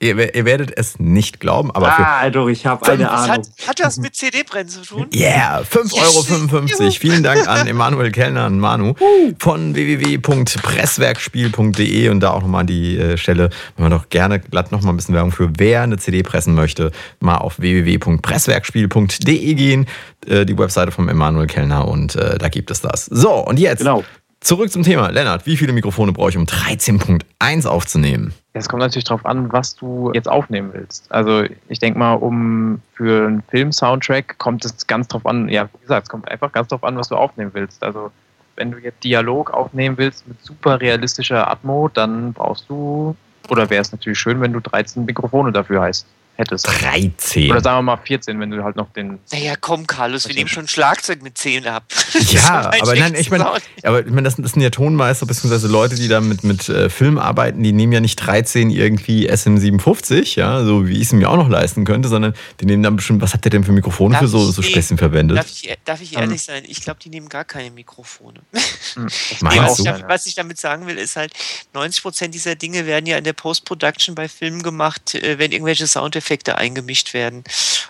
Ihr, 0.00 0.34
ihr, 0.34 0.44
werdet 0.44 0.76
es 0.76 0.98
nicht 0.98 1.38
glauben, 1.40 1.70
aber 1.70 1.92
für. 1.92 2.06
Ah, 2.06 2.28
doch, 2.28 2.48
ich 2.48 2.66
habe 2.66 2.86
eine 2.86 3.10
Ahnung. 3.10 3.30
Hat, 3.30 3.48
hat 3.66 3.80
das 3.80 3.96
mit 3.96 4.14
CD-Brennen 4.14 4.68
zu 4.68 4.82
tun? 4.82 5.06
Yeah, 5.14 5.62
5,55 5.62 6.80
Euro. 6.80 6.90
Vielen 6.90 7.22
Dank 7.22 7.48
an 7.48 7.66
Emanuel 7.66 8.10
Kellner 8.10 8.44
und 8.46 8.58
Manu 8.58 8.92
von 9.38 9.74
www.presswerkspiel.de 9.74 12.10
und 12.10 12.20
da 12.20 12.32
auch 12.32 12.42
nochmal 12.42 12.60
an 12.62 12.66
die 12.66 12.98
äh, 12.98 13.16
Stelle, 13.16 13.48
wenn 13.76 13.84
man 13.84 13.92
doch 13.92 14.10
gerne 14.10 14.40
glatt 14.40 14.72
nochmal 14.72 14.92
ein 14.92 14.96
bisschen 14.96 15.14
Werbung 15.14 15.32
für 15.32 15.50
wer 15.56 15.80
eine 15.82 15.96
CD 15.96 16.22
pressen 16.22 16.54
möchte, 16.54 16.90
mal 17.20 17.38
auf 17.38 17.58
www.presswerkspiel.de 17.58 19.54
gehen, 19.54 19.86
äh, 20.26 20.44
die 20.44 20.58
Webseite 20.58 20.92
von 20.92 21.08
Emanuel 21.08 21.46
Kellner 21.46 21.88
und 21.88 22.14
äh, 22.14 22.36
da 22.36 22.48
gibt 22.48 22.70
es 22.70 22.82
das. 22.82 23.06
So, 23.06 23.32
und 23.32 23.58
jetzt. 23.58 23.78
Genau. 23.78 24.04
Zurück 24.44 24.70
zum 24.70 24.82
Thema. 24.82 25.08
Lennart, 25.08 25.46
wie 25.46 25.56
viele 25.56 25.72
Mikrofone 25.72 26.12
brauche 26.12 26.28
ich, 26.28 26.36
um 26.36 26.44
13.1 26.44 27.66
aufzunehmen? 27.66 28.34
Es 28.52 28.68
kommt 28.68 28.80
natürlich 28.82 29.04
darauf 29.04 29.24
an, 29.24 29.50
was 29.50 29.74
du 29.74 30.12
jetzt 30.12 30.28
aufnehmen 30.28 30.68
willst. 30.74 31.10
Also 31.10 31.44
ich 31.70 31.78
denke 31.78 31.98
mal, 31.98 32.12
um 32.12 32.82
für 32.92 33.26
einen 33.26 33.42
Film-Soundtrack 33.48 34.36
kommt 34.36 34.66
es 34.66 34.86
ganz 34.86 35.08
drauf 35.08 35.24
an, 35.24 35.48
ja, 35.48 35.70
wie 35.72 35.80
gesagt, 35.80 36.08
es 36.08 36.10
kommt 36.10 36.30
einfach 36.30 36.52
ganz 36.52 36.68
drauf 36.68 36.84
an, 36.84 36.98
was 36.98 37.08
du 37.08 37.16
aufnehmen 37.16 37.52
willst. 37.54 37.82
Also 37.82 38.10
wenn 38.56 38.70
du 38.70 38.76
jetzt 38.76 39.02
Dialog 39.02 39.50
aufnehmen 39.50 39.96
willst 39.96 40.28
mit 40.28 40.36
super 40.44 40.78
realistischer 40.78 41.50
Atmo, 41.50 41.88
dann 41.88 42.34
brauchst 42.34 42.68
du, 42.68 43.16
oder 43.48 43.70
wäre 43.70 43.80
es 43.80 43.92
natürlich 43.92 44.18
schön, 44.18 44.42
wenn 44.42 44.52
du 44.52 44.60
13 44.60 45.06
Mikrofone 45.06 45.52
dafür 45.52 45.80
heißt 45.80 46.06
hättest. 46.36 46.66
13. 46.66 47.50
Oder 47.50 47.60
sagen 47.60 47.78
wir 47.78 47.96
mal 47.96 47.96
14, 48.04 48.38
wenn 48.40 48.50
du 48.50 48.62
halt 48.62 48.76
noch 48.76 48.92
den. 48.92 49.18
Naja, 49.32 49.54
komm, 49.60 49.86
Carlos, 49.86 50.26
wir 50.28 50.34
nehmen 50.34 50.48
schon 50.48 50.68
Schlagzeug 50.68 51.22
mit 51.22 51.38
10 51.38 51.66
ab. 51.66 51.84
Ja, 52.34 52.72
aber 52.80 52.94
nein, 52.96 53.14
ich 53.14 53.30
meine, 53.30 53.46
aber 53.82 54.00
ich 54.00 54.10
meine, 54.10 54.22
das, 54.22 54.36
das, 54.36 54.52
sind 54.52 54.62
ja 54.62 54.70
Tonmeister 54.70 55.26
bzw. 55.26 55.68
Leute, 55.68 55.94
die 55.94 56.08
da 56.08 56.20
mit, 56.20 56.42
mit 56.42 56.68
äh, 56.68 56.88
Film 56.88 57.18
arbeiten, 57.18 57.62
die 57.62 57.72
nehmen 57.72 57.92
ja 57.92 58.00
nicht 58.00 58.16
13 58.16 58.70
irgendwie 58.70 59.30
SM57, 59.30 60.36
ja, 60.36 60.64
so 60.64 60.88
wie 60.88 60.94
ich 60.94 61.02
es 61.02 61.12
mir 61.12 61.28
auch 61.28 61.36
noch 61.36 61.48
leisten 61.48 61.84
könnte, 61.84 62.08
sondern 62.08 62.34
die 62.60 62.66
nehmen 62.66 62.82
dann 62.82 62.96
bestimmt, 62.96 63.20
was 63.20 63.34
habt 63.34 63.44
ihr 63.46 63.50
denn 63.50 63.62
für 63.62 63.72
Mikrofone 63.72 64.14
darf 64.14 64.22
für 64.22 64.28
so, 64.28 64.50
so 64.50 64.62
Späßchen 64.62 64.98
verwendet? 64.98 65.38
Darf 65.38 65.46
ich, 65.48 65.78
darf 65.84 66.00
ich 66.00 66.16
ehrlich 66.16 66.32
um. 66.32 66.38
sein? 66.38 66.62
Ich 66.66 66.80
glaube, 66.80 66.98
die 67.02 67.10
nehmen 67.10 67.28
gar 67.28 67.44
keine 67.44 67.70
Mikrofone. 67.70 68.40
Hm, 68.94 69.08
was, 69.40 69.80
ich, 69.80 69.86
was 70.06 70.26
ich 70.26 70.34
damit 70.36 70.58
sagen 70.58 70.86
will, 70.86 70.98
ist 70.98 71.16
halt, 71.16 71.32
90% 71.74 72.28
dieser 72.28 72.54
Dinge 72.54 72.86
werden 72.86 73.06
ja 73.06 73.18
in 73.18 73.24
der 73.24 73.32
Post-Production 73.32 74.14
bei 74.14 74.28
Filmen 74.28 74.62
gemacht, 74.62 75.16
äh, 75.16 75.38
wenn 75.38 75.50
irgendwelche 75.50 75.86
Soundeffekte 75.86 76.23
Effekte 76.24 76.56
eingemischt 76.56 77.12
werden 77.12 77.44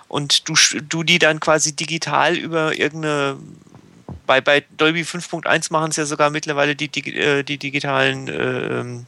und 0.08 0.48
du, 0.48 0.54
du 0.88 1.04
die 1.04 1.20
dann 1.20 1.38
quasi 1.38 1.76
digital 1.76 2.36
über 2.36 2.76
irgendeine 2.76 3.36
bei, 4.26 4.40
bei 4.40 4.64
Dolby 4.76 5.02
5.1 5.02 5.72
machen 5.72 5.90
es 5.90 5.96
ja 5.96 6.06
sogar 6.06 6.30
mittlerweile 6.30 6.74
die, 6.74 6.88
die, 6.88 7.14
äh, 7.14 7.42
die 7.42 7.58
digitalen 7.58 8.28
äh, 8.28 9.04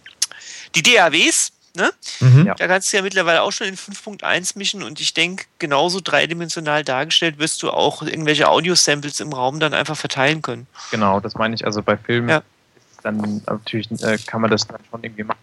die 0.75 0.83
DAWs, 0.83 1.53
Ne? 1.77 1.91
Mhm. 2.21 2.53
Da 2.57 2.69
kannst 2.69 2.91
du 2.91 2.97
ja 2.97 3.03
mittlerweile 3.03 3.43
auch 3.43 3.53
schon 3.53 3.67
in 3.67 3.77
5.1 3.77 4.57
mischen 4.57 4.83
und 4.83 4.99
ich 4.99 5.13
denke, 5.13 5.45
genauso 5.59 6.01
dreidimensional 6.03 6.83
dargestellt 6.85 7.39
wirst 7.39 7.63
du 7.63 7.71
auch 7.71 8.01
irgendwelche 8.03 8.49
Audio-Samples 8.49 9.21
im 9.21 9.31
Raum 9.31 9.61
dann 9.61 9.75
einfach 9.75 9.97
verteilen 9.97 10.41
können. 10.41 10.67
Genau, 10.91 11.21
das 11.21 11.35
meine 11.35 11.55
ich. 11.55 11.67
Also 11.67 11.83
bei 11.83 11.99
Filmen 11.99 12.31
ja. 12.31 12.43
dann 13.03 13.43
natürlich 13.47 13.91
äh, 14.03 14.17
kann 14.27 14.41
man 14.41 14.51
das 14.51 14.67
dann 14.67 14.81
schon 14.91 15.05
irgendwie 15.05 15.25
machen. 15.25 15.39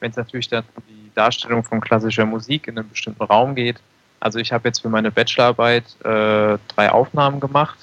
Wenn 0.00 0.10
es 0.10 0.16
natürlich 0.16 0.48
dann 0.48 0.64
die 0.88 1.03
Darstellung 1.14 1.64
von 1.64 1.80
klassischer 1.80 2.26
Musik 2.26 2.68
in 2.68 2.78
einem 2.78 2.88
bestimmten 2.88 3.22
Raum 3.22 3.54
geht. 3.54 3.80
Also 4.20 4.38
ich 4.38 4.52
habe 4.52 4.68
jetzt 4.68 4.80
für 4.80 4.88
meine 4.88 5.10
Bachelorarbeit 5.10 5.84
äh, 6.04 6.58
drei 6.74 6.90
Aufnahmen 6.90 7.40
gemacht. 7.40 7.78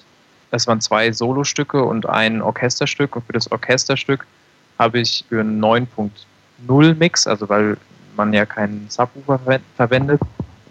Es 0.51 0.67
waren 0.67 0.81
zwei 0.81 1.11
Solostücke 1.11 1.83
und 1.83 2.07
ein 2.07 2.41
Orchesterstück. 2.41 3.15
Und 3.15 3.25
für 3.25 3.33
das 3.33 3.51
Orchesterstück 3.51 4.25
habe 4.79 4.99
ich 4.99 5.23
für 5.29 5.39
einen 5.39 5.63
9.0 5.63 6.95
Mix, 6.95 7.27
also 7.27 7.47
weil 7.47 7.77
man 8.15 8.33
ja 8.33 8.45
keinen 8.45 8.87
Subwoofer 8.89 9.39
verwendet, 9.77 10.19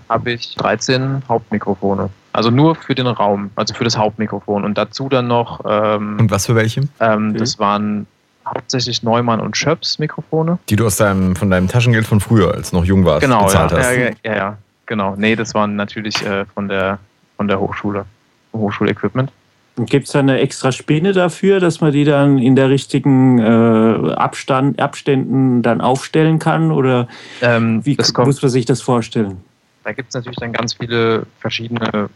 habe 0.09 0.33
ich 0.33 0.57
13 0.57 1.23
Hauptmikrofone. 1.29 2.11
Also 2.33 2.50
nur 2.50 2.75
für 2.75 2.95
den 2.95 3.07
Raum, 3.07 3.50
also 3.57 3.75
für 3.75 3.85
das 3.85 3.97
Hauptmikrofon. 3.97 4.64
Und 4.64 4.76
dazu 4.76 5.09
dann 5.09 5.29
noch. 5.29 5.61
Ähm, 5.64 6.19
und 6.21 6.31
was 6.31 6.47
für 6.47 6.55
welche? 6.55 6.83
Ähm, 7.00 7.31
okay. 7.31 7.38
Das 7.38 7.59
waren 7.59 8.07
hauptsächlich 8.50 9.02
Neumann 9.02 9.40
und 9.40 9.57
Schöps 9.57 9.99
Mikrofone. 9.99 10.59
Die 10.69 10.76
du 10.76 10.87
aus 10.87 10.97
deinem, 10.97 11.37
von 11.37 11.50
deinem 11.50 11.69
Taschengeld 11.69 12.07
von 12.07 12.21
früher, 12.21 12.54
als 12.54 12.71
du 12.71 12.76
noch 12.76 12.85
jung 12.85 13.04
warst, 13.04 13.23
genau, 13.23 13.45
bezahlt 13.45 13.73
ja, 13.73 13.78
hast. 13.78 13.97
Ja, 13.97 14.11
ja, 14.25 14.37
ja, 14.37 14.59
genau. 14.87 15.14
Nee, 15.16 15.37
das 15.37 15.54
waren 15.54 15.76
natürlich 15.76 16.25
äh, 16.25 16.45
von, 16.47 16.69
der, 16.69 16.99
von 17.37 17.49
der 17.49 17.61
Hochschule, 17.61 18.04
Hochschulequipment. 18.52 19.30
Gibt 19.76 20.07
es 20.07 20.12
da 20.12 20.19
eine 20.19 20.40
extra 20.40 20.73
Spinne 20.73 21.12
dafür, 21.12 21.61
dass 21.61 21.80
man 21.80 21.92
die 21.92 22.04
dann 22.04 22.38
in 22.38 22.54
der 22.54 22.69
richtigen 22.69 23.38
äh, 23.38 24.12
Abstand, 24.14 24.80
Abständen 24.80 25.62
dann 25.62 25.80
aufstellen 25.80 26.38
kann? 26.38 26.71
Oder 26.71 27.09
ähm, 27.40 27.85
wie 27.87 27.97
kommt, 27.97 28.26
muss 28.26 28.42
man 28.42 28.50
sich 28.50 28.66
das 28.66 28.83
vorstellen? 28.83 29.38
Da 29.85 29.92
gibt 29.92 30.09
es 30.09 30.14
natürlich 30.14 30.38
dann 30.38 30.52
ganz 30.52 30.75
viele 30.75 31.25
verschiedene 31.38 32.11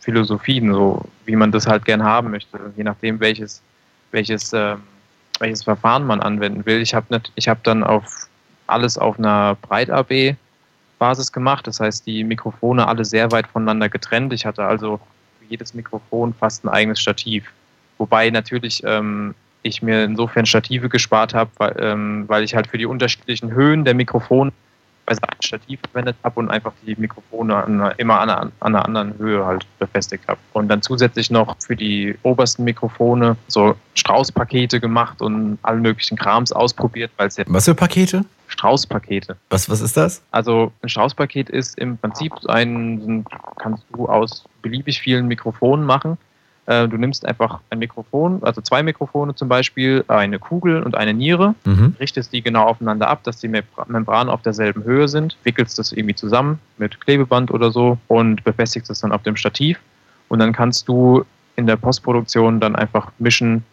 Philosophien, 0.00 0.72
so 0.72 1.04
wie 1.26 1.36
man 1.36 1.52
das 1.52 1.66
halt 1.66 1.84
gern 1.84 2.02
haben 2.02 2.30
möchte, 2.30 2.58
je 2.76 2.84
nachdem 2.84 3.20
welches, 3.20 3.62
welches 4.10 4.52
ähm, 4.52 4.80
welches 5.42 5.64
Verfahren 5.64 6.06
man 6.06 6.20
anwenden 6.20 6.64
will. 6.64 6.80
Ich 6.80 6.94
habe 6.94 7.20
hab 7.20 7.64
dann 7.64 7.84
auf 7.84 8.28
alles 8.68 8.96
auf 8.96 9.18
einer 9.18 9.56
Breit-AB-Basis 9.60 11.32
gemacht. 11.32 11.66
Das 11.66 11.80
heißt, 11.80 12.06
die 12.06 12.24
Mikrofone 12.24 12.88
alle 12.88 13.04
sehr 13.04 13.30
weit 13.32 13.46
voneinander 13.46 13.88
getrennt. 13.88 14.32
Ich 14.32 14.46
hatte 14.46 14.64
also 14.64 14.98
für 15.38 15.44
jedes 15.46 15.74
Mikrofon 15.74 16.32
fast 16.32 16.64
ein 16.64 16.68
eigenes 16.68 17.00
Stativ. 17.00 17.52
Wobei 17.98 18.30
natürlich 18.30 18.82
ähm, 18.86 19.34
ich 19.62 19.82
mir 19.82 20.04
insofern 20.04 20.46
Stative 20.46 20.88
gespart 20.88 21.34
habe, 21.34 21.50
weil, 21.58 21.76
ähm, 21.78 22.24
weil 22.28 22.44
ich 22.44 22.54
halt 22.54 22.68
für 22.68 22.78
die 22.78 22.86
unterschiedlichen 22.86 23.50
Höhen 23.52 23.84
der 23.84 23.94
Mikrofone 23.94 24.52
ein 25.18 25.42
Stativ 25.42 25.80
verwendet 25.80 26.16
habe 26.22 26.40
und 26.40 26.50
einfach 26.50 26.72
die 26.86 26.94
Mikrofone 26.96 27.56
an, 27.56 27.92
immer 27.98 28.20
an, 28.20 28.30
an, 28.30 28.52
einer 28.60 28.84
anderen 28.84 29.18
Höhe 29.18 29.44
halt 29.44 29.66
befestigt 29.78 30.26
habe. 30.28 30.38
Und 30.52 30.68
dann 30.68 30.82
zusätzlich 30.82 31.30
noch 31.30 31.56
für 31.60 31.76
die 31.76 32.16
obersten 32.22 32.64
Mikrofone 32.64 33.36
so 33.48 33.76
Straußpakete 33.94 34.80
gemacht 34.80 35.20
und 35.20 35.58
allen 35.62 35.82
möglichen 35.82 36.16
Krams 36.16 36.52
ausprobiert, 36.52 37.10
weil 37.16 37.28
es 37.28 37.36
ja. 37.36 37.44
Was 37.48 37.64
für 37.64 37.74
Pakete? 37.74 38.24
Straußpakete. 38.48 39.36
Was, 39.48 39.68
was 39.70 39.80
ist 39.80 39.96
das? 39.96 40.22
Also 40.30 40.72
ein 40.82 40.88
Straußpaket 40.88 41.48
ist 41.48 41.78
im 41.78 41.96
Prinzip 41.96 42.32
ein, 42.48 43.24
kannst 43.58 43.84
du 43.92 44.06
aus 44.06 44.44
beliebig 44.60 45.00
vielen 45.00 45.26
Mikrofonen 45.26 45.86
machen. 45.86 46.18
Äh, 46.72 46.88
du 46.88 46.96
nimmst 46.96 47.26
einfach 47.26 47.60
ein 47.70 47.78
Mikrofon, 47.78 48.38
also 48.42 48.60
zwei 48.60 48.82
Mikrofone 48.82 49.34
zum 49.34 49.48
Beispiel, 49.48 50.04
eine 50.08 50.38
Kugel 50.38 50.82
und 50.82 50.94
eine 50.94 51.12
Niere, 51.12 51.54
mhm. 51.64 51.96
richtest 52.00 52.32
die 52.32 52.42
genau 52.42 52.64
aufeinander 52.64 53.08
ab, 53.08 53.22
dass 53.24 53.38
die 53.38 53.48
Membranen 53.48 54.32
auf 54.32 54.42
derselben 54.42 54.84
Höhe 54.84 55.08
sind, 55.08 55.36
wickelst 55.44 55.78
das 55.78 55.92
irgendwie 55.92 56.14
zusammen 56.14 56.58
mit 56.78 57.00
Klebeband 57.00 57.50
oder 57.50 57.70
so 57.70 57.98
und 58.08 58.42
befestigst 58.44 58.90
es 58.90 59.00
dann 59.00 59.12
auf 59.12 59.22
dem 59.22 59.36
Stativ. 59.36 59.78
Und 60.28 60.38
dann 60.38 60.52
kannst 60.52 60.88
du 60.88 61.24
in 61.56 61.66
der 61.66 61.76
Postproduktion 61.76 62.60
dann 62.60 62.74
einfach 62.74 63.12
mischen, 63.18 63.64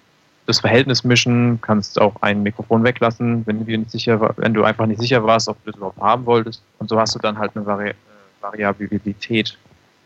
das 0.46 0.60
Verhältnis 0.60 1.04
mischen, 1.04 1.60
kannst 1.62 2.02
auch 2.02 2.22
ein 2.22 2.44
Mikrofon 2.44 2.84
weglassen, 2.84 3.46
wenn 3.46 3.66
du, 3.66 3.78
nicht 3.78 3.92
sicher, 3.92 4.34
wenn 4.38 4.54
du 4.54 4.64
einfach 4.64 4.88
nicht 4.88 5.00
sicher 5.00 5.24
warst, 5.24 5.48
ob 5.48 5.64
du 5.64 5.72
das 5.72 5.78
überhaupt 5.78 6.02
haben 6.02 6.26
wolltest. 6.26 6.64
Und 6.80 6.90
so 6.90 7.00
hast 7.00 7.16
du 7.16 7.20
dann 7.20 7.38
halt 7.38 7.52
eine 7.56 7.66
Vari 7.66 7.94
Variabilität 8.42 9.58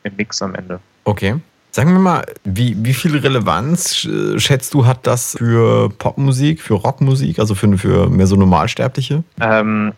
im 0.04 0.16
Mix 0.16 0.42
am 0.42 0.56
Ende. 0.56 0.80
Okay. 1.06 1.36
Sagen 1.76 1.92
wir 1.92 2.00
mal, 2.00 2.24
wie, 2.44 2.76
wie 2.86 2.94
viel 2.94 3.18
Relevanz 3.18 4.06
äh, 4.06 4.40
schätzt 4.40 4.76
du, 4.76 4.86
hat 4.86 5.08
das 5.08 5.36
für 5.40 5.90
Popmusik, 5.90 6.62
für 6.62 6.76
Rockmusik, 6.76 7.40
also 7.40 7.56
für, 7.56 7.76
für 7.80 8.12
mehr 8.12 8.28
so 8.28 8.36
Normalsterbliche? 8.36 9.24
Ähm, 9.42 9.92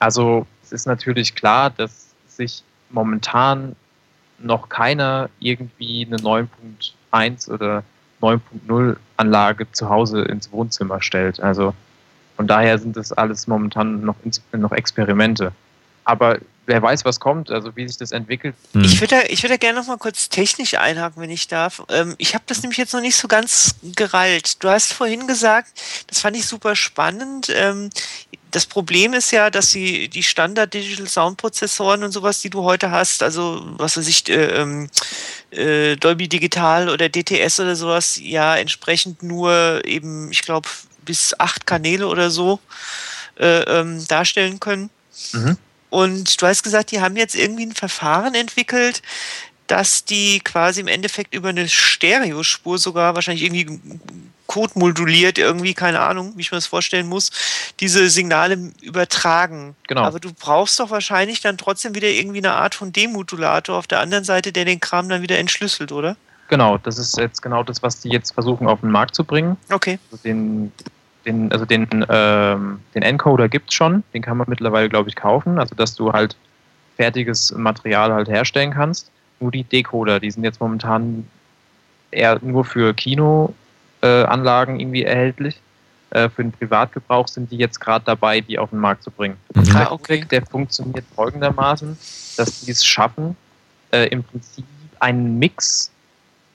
also 0.00 0.44
es 0.64 0.72
ist 0.72 0.88
natürlich 0.88 1.36
klar, 1.36 1.70
dass 1.70 2.08
sich 2.26 2.64
momentan 2.90 3.76
noch 4.40 4.68
keiner 4.68 5.30
irgendwie 5.38 6.04
eine 6.04 6.16
9.1 6.16 7.48
oder 7.48 7.84
9.0 8.20 8.96
Anlage 9.16 9.70
zu 9.70 9.88
Hause 9.88 10.22
ins 10.22 10.50
Wohnzimmer 10.50 11.00
stellt. 11.00 11.38
Also 11.38 11.74
von 12.34 12.48
daher 12.48 12.76
sind 12.76 12.96
das 12.96 13.12
alles 13.12 13.46
momentan 13.46 14.04
noch, 14.04 14.16
noch 14.50 14.72
Experimente. 14.72 15.52
Aber 16.02 16.38
wer 16.70 16.80
weiß, 16.80 17.04
was 17.04 17.20
kommt, 17.20 17.50
also 17.50 17.74
wie 17.76 17.86
sich 17.86 17.98
das 17.98 18.12
entwickelt. 18.12 18.54
Hm. 18.72 18.84
Ich 18.84 19.00
würde 19.00 19.16
da, 19.16 19.22
ich 19.28 19.42
würd 19.42 19.52
da 19.52 19.56
gerne 19.56 19.80
noch 19.80 19.88
mal 19.88 19.98
kurz 19.98 20.28
technisch 20.28 20.74
einhaken, 20.74 21.20
wenn 21.20 21.30
ich 21.30 21.48
darf. 21.48 21.82
Ähm, 21.90 22.14
ich 22.16 22.34
habe 22.34 22.44
das 22.46 22.62
nämlich 22.62 22.78
jetzt 22.78 22.94
noch 22.94 23.00
nicht 23.00 23.16
so 23.16 23.28
ganz 23.28 23.74
gerallt. 23.82 24.62
Du 24.62 24.68
hast 24.68 24.92
vorhin 24.92 25.26
gesagt, 25.26 25.68
das 26.06 26.20
fand 26.20 26.36
ich 26.36 26.46
super 26.46 26.76
spannend. 26.76 27.52
Ähm, 27.54 27.90
das 28.52 28.66
Problem 28.66 29.12
ist 29.12 29.32
ja, 29.32 29.50
dass 29.50 29.70
sie 29.70 30.08
die 30.08 30.22
Standard 30.22 30.72
Digital 30.72 31.08
Sound 31.08 31.36
Prozessoren 31.36 32.04
und 32.04 32.12
sowas, 32.12 32.40
die 32.40 32.50
du 32.50 32.62
heute 32.62 32.90
hast, 32.90 33.22
also 33.22 33.62
was 33.76 33.96
weiß 33.96 34.06
ich, 34.06 34.28
äh, 34.28 34.60
ähm, 34.60 34.88
äh, 35.50 35.96
Dolby 35.96 36.28
Digital 36.28 36.88
oder 36.88 37.08
DTS 37.08 37.60
oder 37.60 37.76
sowas, 37.76 38.18
ja 38.22 38.56
entsprechend 38.56 39.22
nur 39.22 39.82
eben, 39.84 40.30
ich 40.30 40.42
glaube, 40.42 40.68
bis 41.04 41.34
acht 41.38 41.66
Kanäle 41.66 42.06
oder 42.06 42.30
so 42.30 42.60
äh, 43.38 43.62
ähm, 43.62 44.06
darstellen 44.06 44.60
können. 44.60 44.90
Mhm. 45.32 45.56
Und 45.90 46.40
du 46.40 46.46
hast 46.46 46.62
gesagt, 46.62 46.92
die 46.92 47.00
haben 47.00 47.16
jetzt 47.16 47.34
irgendwie 47.34 47.66
ein 47.66 47.74
Verfahren 47.74 48.34
entwickelt, 48.34 49.02
dass 49.66 50.04
die 50.04 50.40
quasi 50.40 50.80
im 50.80 50.88
Endeffekt 50.88 51.34
über 51.34 51.50
eine 51.50 51.68
Stereospur 51.68 52.78
sogar 52.78 53.14
wahrscheinlich 53.14 53.44
irgendwie 53.44 53.80
Code 54.48 54.72
moduliert, 54.74 55.38
irgendwie, 55.38 55.74
keine 55.74 56.00
Ahnung, 56.00 56.32
wie 56.34 56.40
ich 56.40 56.50
mir 56.50 56.56
das 56.56 56.66
vorstellen 56.66 57.06
muss, 57.06 57.30
diese 57.78 58.10
Signale 58.10 58.72
übertragen. 58.82 59.76
Genau. 59.86 60.02
Aber 60.02 60.18
du 60.18 60.32
brauchst 60.32 60.80
doch 60.80 60.90
wahrscheinlich 60.90 61.40
dann 61.40 61.56
trotzdem 61.56 61.94
wieder 61.94 62.08
irgendwie 62.08 62.38
eine 62.38 62.54
Art 62.54 62.74
von 62.74 62.92
Demodulator 62.92 63.76
auf 63.76 63.86
der 63.86 64.00
anderen 64.00 64.24
Seite, 64.24 64.52
der 64.52 64.64
den 64.64 64.80
Kram 64.80 65.08
dann 65.08 65.22
wieder 65.22 65.38
entschlüsselt, 65.38 65.92
oder? 65.92 66.16
Genau, 66.48 66.78
das 66.78 66.98
ist 66.98 67.16
jetzt 67.16 67.42
genau 67.42 67.62
das, 67.62 67.80
was 67.80 68.00
die 68.00 68.08
jetzt 68.08 68.32
versuchen 68.32 68.66
auf 68.66 68.80
den 68.80 68.90
Markt 68.90 69.14
zu 69.14 69.22
bringen. 69.22 69.56
Okay. 69.70 70.00
Also 70.10 70.24
den, 70.24 70.72
den, 71.26 71.52
also 71.52 71.64
den, 71.64 71.86
ähm, 72.08 72.80
den 72.94 73.02
Encoder 73.02 73.48
gibt 73.48 73.70
es 73.70 73.74
schon, 73.74 74.02
den 74.14 74.22
kann 74.22 74.36
man 74.36 74.48
mittlerweile, 74.48 74.88
glaube 74.88 75.08
ich, 75.08 75.16
kaufen, 75.16 75.58
also 75.58 75.74
dass 75.74 75.94
du 75.94 76.12
halt 76.12 76.36
fertiges 76.96 77.52
Material 77.52 78.12
halt 78.12 78.28
herstellen 78.28 78.72
kannst. 78.72 79.10
Nur 79.40 79.50
die 79.50 79.64
Decoder, 79.64 80.20
die 80.20 80.30
sind 80.30 80.44
jetzt 80.44 80.60
momentan 80.60 81.26
eher 82.10 82.38
nur 82.42 82.64
für 82.64 82.92
Kino 82.94 83.54
äh, 84.02 84.22
irgendwie 84.22 85.04
erhältlich. 85.04 85.60
Äh, 86.10 86.28
für 86.28 86.42
den 86.42 86.52
Privatgebrauch 86.52 87.28
sind 87.28 87.50
die 87.50 87.56
jetzt 87.56 87.80
gerade 87.80 88.04
dabei, 88.04 88.40
die 88.40 88.58
auf 88.58 88.70
den 88.70 88.80
Markt 88.80 89.02
zu 89.02 89.10
bringen. 89.10 89.36
Mhm. 89.54 89.64
Der 89.64 89.92
okay. 89.92 90.24
der 90.30 90.44
funktioniert 90.44 91.04
folgendermaßen, 91.14 91.96
dass 92.36 92.60
die 92.62 92.70
es 92.70 92.84
schaffen, 92.84 93.36
äh, 93.92 94.08
im 94.08 94.24
Prinzip 94.24 94.64
einen 94.98 95.38
Mix, 95.38 95.90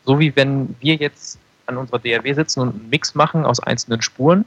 so 0.05 0.19
wie 0.19 0.35
wenn 0.35 0.75
wir 0.79 0.95
jetzt 0.95 1.39
an 1.67 1.77
unserer 1.77 1.99
DRW 1.99 2.33
sitzen 2.33 2.59
und 2.59 2.75
einen 2.75 2.89
Mix 2.89 3.15
machen 3.15 3.45
aus 3.45 3.59
einzelnen 3.59 4.01
Spuren. 4.01 4.45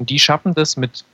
Und 0.00 0.08
die 0.08 0.18
schaffen 0.18 0.54
das 0.54 0.78
mit, 0.78 1.04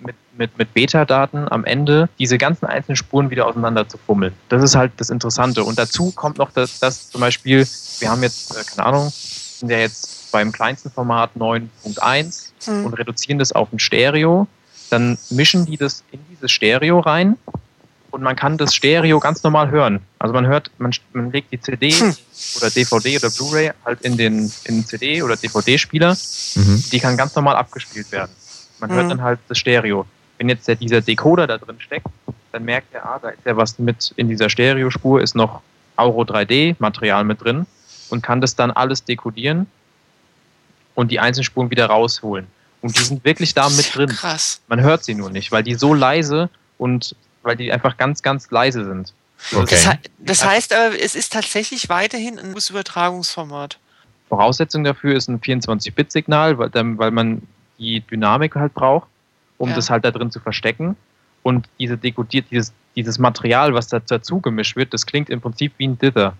mit, 0.00 0.16
mit, 0.36 0.58
mit 0.58 0.74
Beta-Daten 0.74 1.46
am 1.52 1.64
Ende, 1.64 2.08
diese 2.18 2.38
ganzen 2.38 2.64
einzelnen 2.64 2.96
Spuren 2.96 3.30
wieder 3.30 3.46
auseinander 3.46 3.86
zu 3.86 3.98
fummeln. 3.98 4.32
Das 4.48 4.62
ist 4.62 4.74
halt 4.74 4.92
das 4.96 5.10
Interessante. 5.10 5.62
Und 5.62 5.78
dazu 5.78 6.10
kommt 6.10 6.38
noch, 6.38 6.50
dass, 6.50 6.80
dass 6.80 7.10
zum 7.10 7.20
Beispiel, 7.20 7.68
wir 7.98 8.10
haben 8.10 8.22
jetzt, 8.22 8.56
äh, 8.56 8.64
keine 8.64 8.86
Ahnung, 8.86 9.12
sind 9.12 9.70
ja 9.70 9.78
jetzt 9.78 10.32
beim 10.32 10.52
kleinsten 10.52 10.90
Format 10.90 11.30
9.1 11.38 12.52
mhm. 12.66 12.86
und 12.86 12.94
reduzieren 12.94 13.38
das 13.38 13.52
auf 13.52 13.70
ein 13.72 13.78
Stereo. 13.78 14.46
Dann 14.88 15.18
mischen 15.28 15.66
die 15.66 15.76
das 15.76 16.02
in 16.10 16.20
dieses 16.30 16.50
Stereo 16.50 16.98
rein 17.00 17.36
und 18.10 18.22
man 18.22 18.36
kann 18.36 18.58
das 18.58 18.74
Stereo 18.74 19.20
ganz 19.20 19.42
normal 19.42 19.70
hören. 19.70 20.00
Also 20.18 20.34
man 20.34 20.46
hört, 20.46 20.70
man, 20.78 20.92
man 21.12 21.32
legt 21.32 21.52
die 21.52 21.60
CD 21.60 21.90
hm. 21.90 22.14
oder 22.56 22.70
DVD 22.70 23.16
oder 23.16 23.30
Blu-ray 23.30 23.70
halt 23.84 24.00
in 24.02 24.16
den, 24.16 24.52
in 24.64 24.76
den 24.76 24.86
CD- 24.86 25.22
oder 25.22 25.36
DVD-Spieler. 25.36 26.16
Mhm. 26.54 26.84
Die 26.92 27.00
kann 27.00 27.16
ganz 27.16 27.34
normal 27.34 27.56
abgespielt 27.56 28.10
werden. 28.12 28.32
Man 28.80 28.90
mhm. 28.90 28.94
hört 28.94 29.10
dann 29.10 29.22
halt 29.22 29.40
das 29.48 29.58
Stereo. 29.58 30.06
Wenn 30.38 30.48
jetzt 30.48 30.66
der, 30.68 30.76
dieser 30.76 31.00
Decoder 31.00 31.46
da 31.46 31.58
drin 31.58 31.76
steckt, 31.80 32.06
dann 32.52 32.64
merkt 32.64 32.94
er, 32.94 33.04
ah, 33.04 33.18
da 33.20 33.28
ist 33.30 33.44
ja 33.44 33.56
was 33.56 33.78
mit 33.78 34.12
in 34.16 34.28
dieser 34.28 34.50
Stereospur, 34.50 35.20
ist 35.20 35.36
noch 35.36 35.60
Auro 35.96 36.22
3D-Material 36.22 37.24
mit 37.24 37.44
drin 37.44 37.66
und 38.08 38.22
kann 38.22 38.40
das 38.40 38.56
dann 38.56 38.70
alles 38.70 39.04
dekodieren 39.04 39.66
und 40.94 41.10
die 41.10 41.20
Einzelspuren 41.20 41.70
wieder 41.70 41.86
rausholen. 41.86 42.46
Und 42.82 42.98
die 42.98 43.02
sind 43.02 43.24
wirklich 43.24 43.54
da 43.54 43.68
mit 43.68 43.94
drin. 43.94 44.08
Krass. 44.08 44.60
Man 44.68 44.80
hört 44.80 45.04
sie 45.04 45.14
nur 45.14 45.30
nicht, 45.30 45.52
weil 45.52 45.62
die 45.62 45.74
so 45.74 45.94
leise 45.94 46.48
und 46.78 47.14
weil 47.42 47.56
die 47.56 47.72
einfach 47.72 47.96
ganz, 47.96 48.22
ganz 48.22 48.50
leise 48.50 48.84
sind. 48.84 49.12
Okay. 49.54 49.64
Das, 49.70 49.88
das 50.18 50.44
heißt 50.44 50.74
aber, 50.74 51.00
es 51.00 51.14
ist 51.14 51.32
tatsächlich 51.32 51.88
weiterhin 51.88 52.38
ein 52.38 52.54
Übertragungsformat. 52.54 53.78
Voraussetzung 54.28 54.84
dafür 54.84 55.16
ist 55.16 55.28
ein 55.28 55.40
24-Bit-Signal, 55.40 56.58
weil, 56.58 56.70
weil 56.72 57.10
man 57.10 57.42
die 57.78 58.00
Dynamik 58.00 58.54
halt 58.54 58.74
braucht, 58.74 59.08
um 59.58 59.70
ja. 59.70 59.74
das 59.74 59.90
halt 59.90 60.04
da 60.04 60.10
drin 60.10 60.30
zu 60.30 60.40
verstecken. 60.40 60.96
Und 61.42 61.68
diese 61.78 61.96
dekodiert, 61.96 62.46
dieses, 62.50 62.72
dieses 62.94 63.18
Material, 63.18 63.74
was 63.74 63.88
da 63.88 63.98
dazu 63.98 64.40
gemischt 64.40 64.76
wird, 64.76 64.92
das 64.92 65.06
klingt 65.06 65.30
im 65.30 65.40
Prinzip 65.40 65.72
wie 65.78 65.88
ein 65.88 65.98
Dither. 65.98 66.34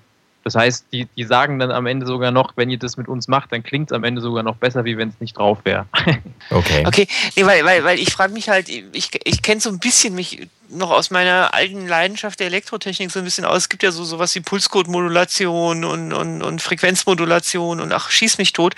Das 0.45 0.55
heißt, 0.55 0.87
die, 0.93 1.07
die 1.17 1.25
sagen 1.25 1.59
dann 1.59 1.71
am 1.71 1.87
Ende 1.87 2.07
sogar 2.07 2.31
noch, 2.31 2.53
wenn 2.57 2.71
ihr 2.71 2.79
das 2.79 2.97
mit 2.97 3.09
uns 3.09 3.29
macht, 3.29 3.53
dann 3.53 3.63
klingt 3.63 3.91
es 3.91 3.95
am 3.95 4.05
Ende 4.05 4.21
sogar 4.21 4.43
noch 4.43 4.57
besser, 4.57 4.85
wie 4.85 4.97
wenn 4.97 5.09
es 5.09 5.21
nicht 5.21 5.37
drauf 5.37 5.59
wäre. 5.65 5.87
okay. 6.51 6.85
Okay, 6.87 7.09
nee, 7.37 7.45
weil, 7.45 7.65
weil, 7.65 7.85
weil 7.85 7.99
ich 7.99 8.13
frage 8.13 8.33
mich 8.33 8.49
halt, 8.49 8.69
ich, 8.69 9.11
ich 9.25 9.43
kenne 9.43 9.61
so 9.61 9.69
ein 9.69 9.79
bisschen 9.79 10.15
mich 10.15 10.49
noch 10.71 10.91
aus 10.91 11.11
meiner 11.11 11.55
alten 11.55 11.87
Leidenschaft 11.87 12.41
der 12.41 12.47
Elektrotechnik 12.47 13.11
so 13.11 13.19
ein 13.19 13.25
bisschen 13.25 13.45
aus. 13.45 13.59
Es 13.59 13.69
gibt 13.69 13.83
ja 13.83 13.91
so 13.91 14.05
sowas 14.05 14.35
wie 14.35 14.41
Pulscode-Modulation 14.41 15.85
und, 15.85 16.13
und, 16.13 16.43
und 16.43 16.63
Frequenzmodulation 16.63 17.81
und 17.81 17.93
ach, 17.93 18.11
schieß 18.11 18.39
mich 18.39 18.53
tot. 18.53 18.75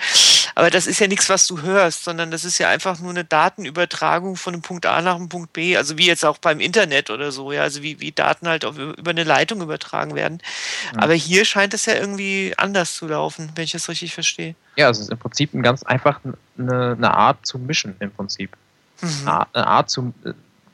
Aber 0.55 0.69
das 0.69 0.87
ist 0.87 0.99
ja 0.99 1.07
nichts, 1.07 1.29
was 1.29 1.47
du 1.47 1.61
hörst, 1.61 2.03
sondern 2.03 2.31
das 2.31 2.45
ist 2.45 2.57
ja 2.57 2.69
einfach 2.69 2.99
nur 2.99 3.11
eine 3.11 3.23
Datenübertragung 3.23 4.35
von 4.35 4.53
einem 4.53 4.61
Punkt 4.61 4.85
A 4.85 5.01
nach 5.01 5.15
einem 5.15 5.29
Punkt 5.29 5.53
B. 5.53 5.77
Also 5.77 5.97
wie 5.97 6.05
jetzt 6.05 6.25
auch 6.25 6.37
beim 6.37 6.59
Internet 6.59 7.09
oder 7.09 7.31
so, 7.31 7.51
ja. 7.51 7.61
Also 7.61 7.81
wie, 7.83 7.99
wie 7.99 8.11
Daten 8.11 8.47
halt 8.47 8.65
auf, 8.65 8.77
über 8.77 9.11
eine 9.11 9.23
Leitung 9.23 9.61
übertragen 9.61 10.15
werden. 10.15 10.39
Mhm. 10.93 10.99
Aber 10.99 11.13
hier 11.13 11.45
scheint 11.45 11.73
es 11.73 11.85
ja 11.85 11.95
irgendwie 11.95 12.53
anders 12.57 12.95
zu 12.95 13.07
laufen, 13.07 13.51
wenn 13.55 13.63
ich 13.63 13.71
das 13.71 13.89
richtig 13.89 14.13
verstehe. 14.13 14.55
Ja, 14.75 14.89
es 14.89 14.99
ist 14.99 15.11
im 15.11 15.17
Prinzip 15.17 15.53
ein 15.53 15.61
ganz 15.61 15.83
einfach 15.83 16.19
eine, 16.57 16.95
eine 16.97 17.13
Art 17.13 17.45
zu 17.45 17.59
mischen 17.59 17.95
im 17.99 18.11
Prinzip. 18.11 18.55
Mhm. 19.01 19.27
Eine 19.27 19.67
Art 19.67 19.89
zu 19.89 20.13
äh, 20.23 20.33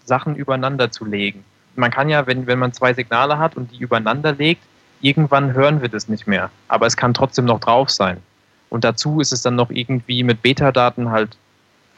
Sachen 0.10 0.36
übereinander 0.36 0.91
zu 0.91 1.06
legen. 1.06 1.45
Man 1.76 1.91
kann 1.91 2.10
ja, 2.10 2.28
wenn, 2.28 2.45
wenn 2.48 2.60
man 2.60 2.74
zwei 2.74 2.93
Signale 2.93 3.38
hat 3.38 3.56
und 3.56 3.72
die 3.72 3.78
übereinander 3.78 4.34
legt, 4.34 4.62
irgendwann 5.00 5.54
hören 5.54 5.82
wir 5.82 5.88
das 5.88 6.10
nicht 6.10 6.28
mehr. 6.28 6.50
Aber 6.67 6.86
es 6.86 6.98
kann 6.98 7.13
trotzdem 7.13 7.45
noch 7.45 7.62
drauf 7.62 7.89
sein. 7.89 8.17
Und 8.69 8.84
dazu 8.84 9.22
ist 9.22 9.32
es 9.32 9.41
dann 9.41 9.56
noch 9.56 9.69
irgendwie 9.69 10.24
mit 10.24 10.41
Beta-Daten 10.41 11.10
halt 11.10 11.38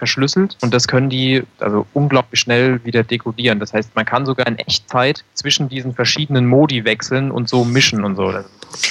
verschlüsselt 0.02 0.58
und 0.62 0.74
das 0.74 0.88
können 0.88 1.12
die 1.12 1.43
also 1.60 1.86
unglaublich 1.93 2.39
schnell 2.39 2.84
wieder 2.84 3.04
dekodieren. 3.04 3.60
Das 3.60 3.71
heißt, 3.71 3.95
man 3.95 4.04
kann 4.04 4.26
sogar 4.26 4.47
in 4.47 4.58
Echtzeit 4.58 5.24
zwischen 5.36 5.69
diesen 5.69 5.93
verschiedenen 5.93 6.47
Modi 6.47 6.84
wechseln 6.86 7.30
und 7.30 7.47
so 7.47 7.63
mischen 7.63 8.04
und 8.04 8.15
so. 8.15 8.34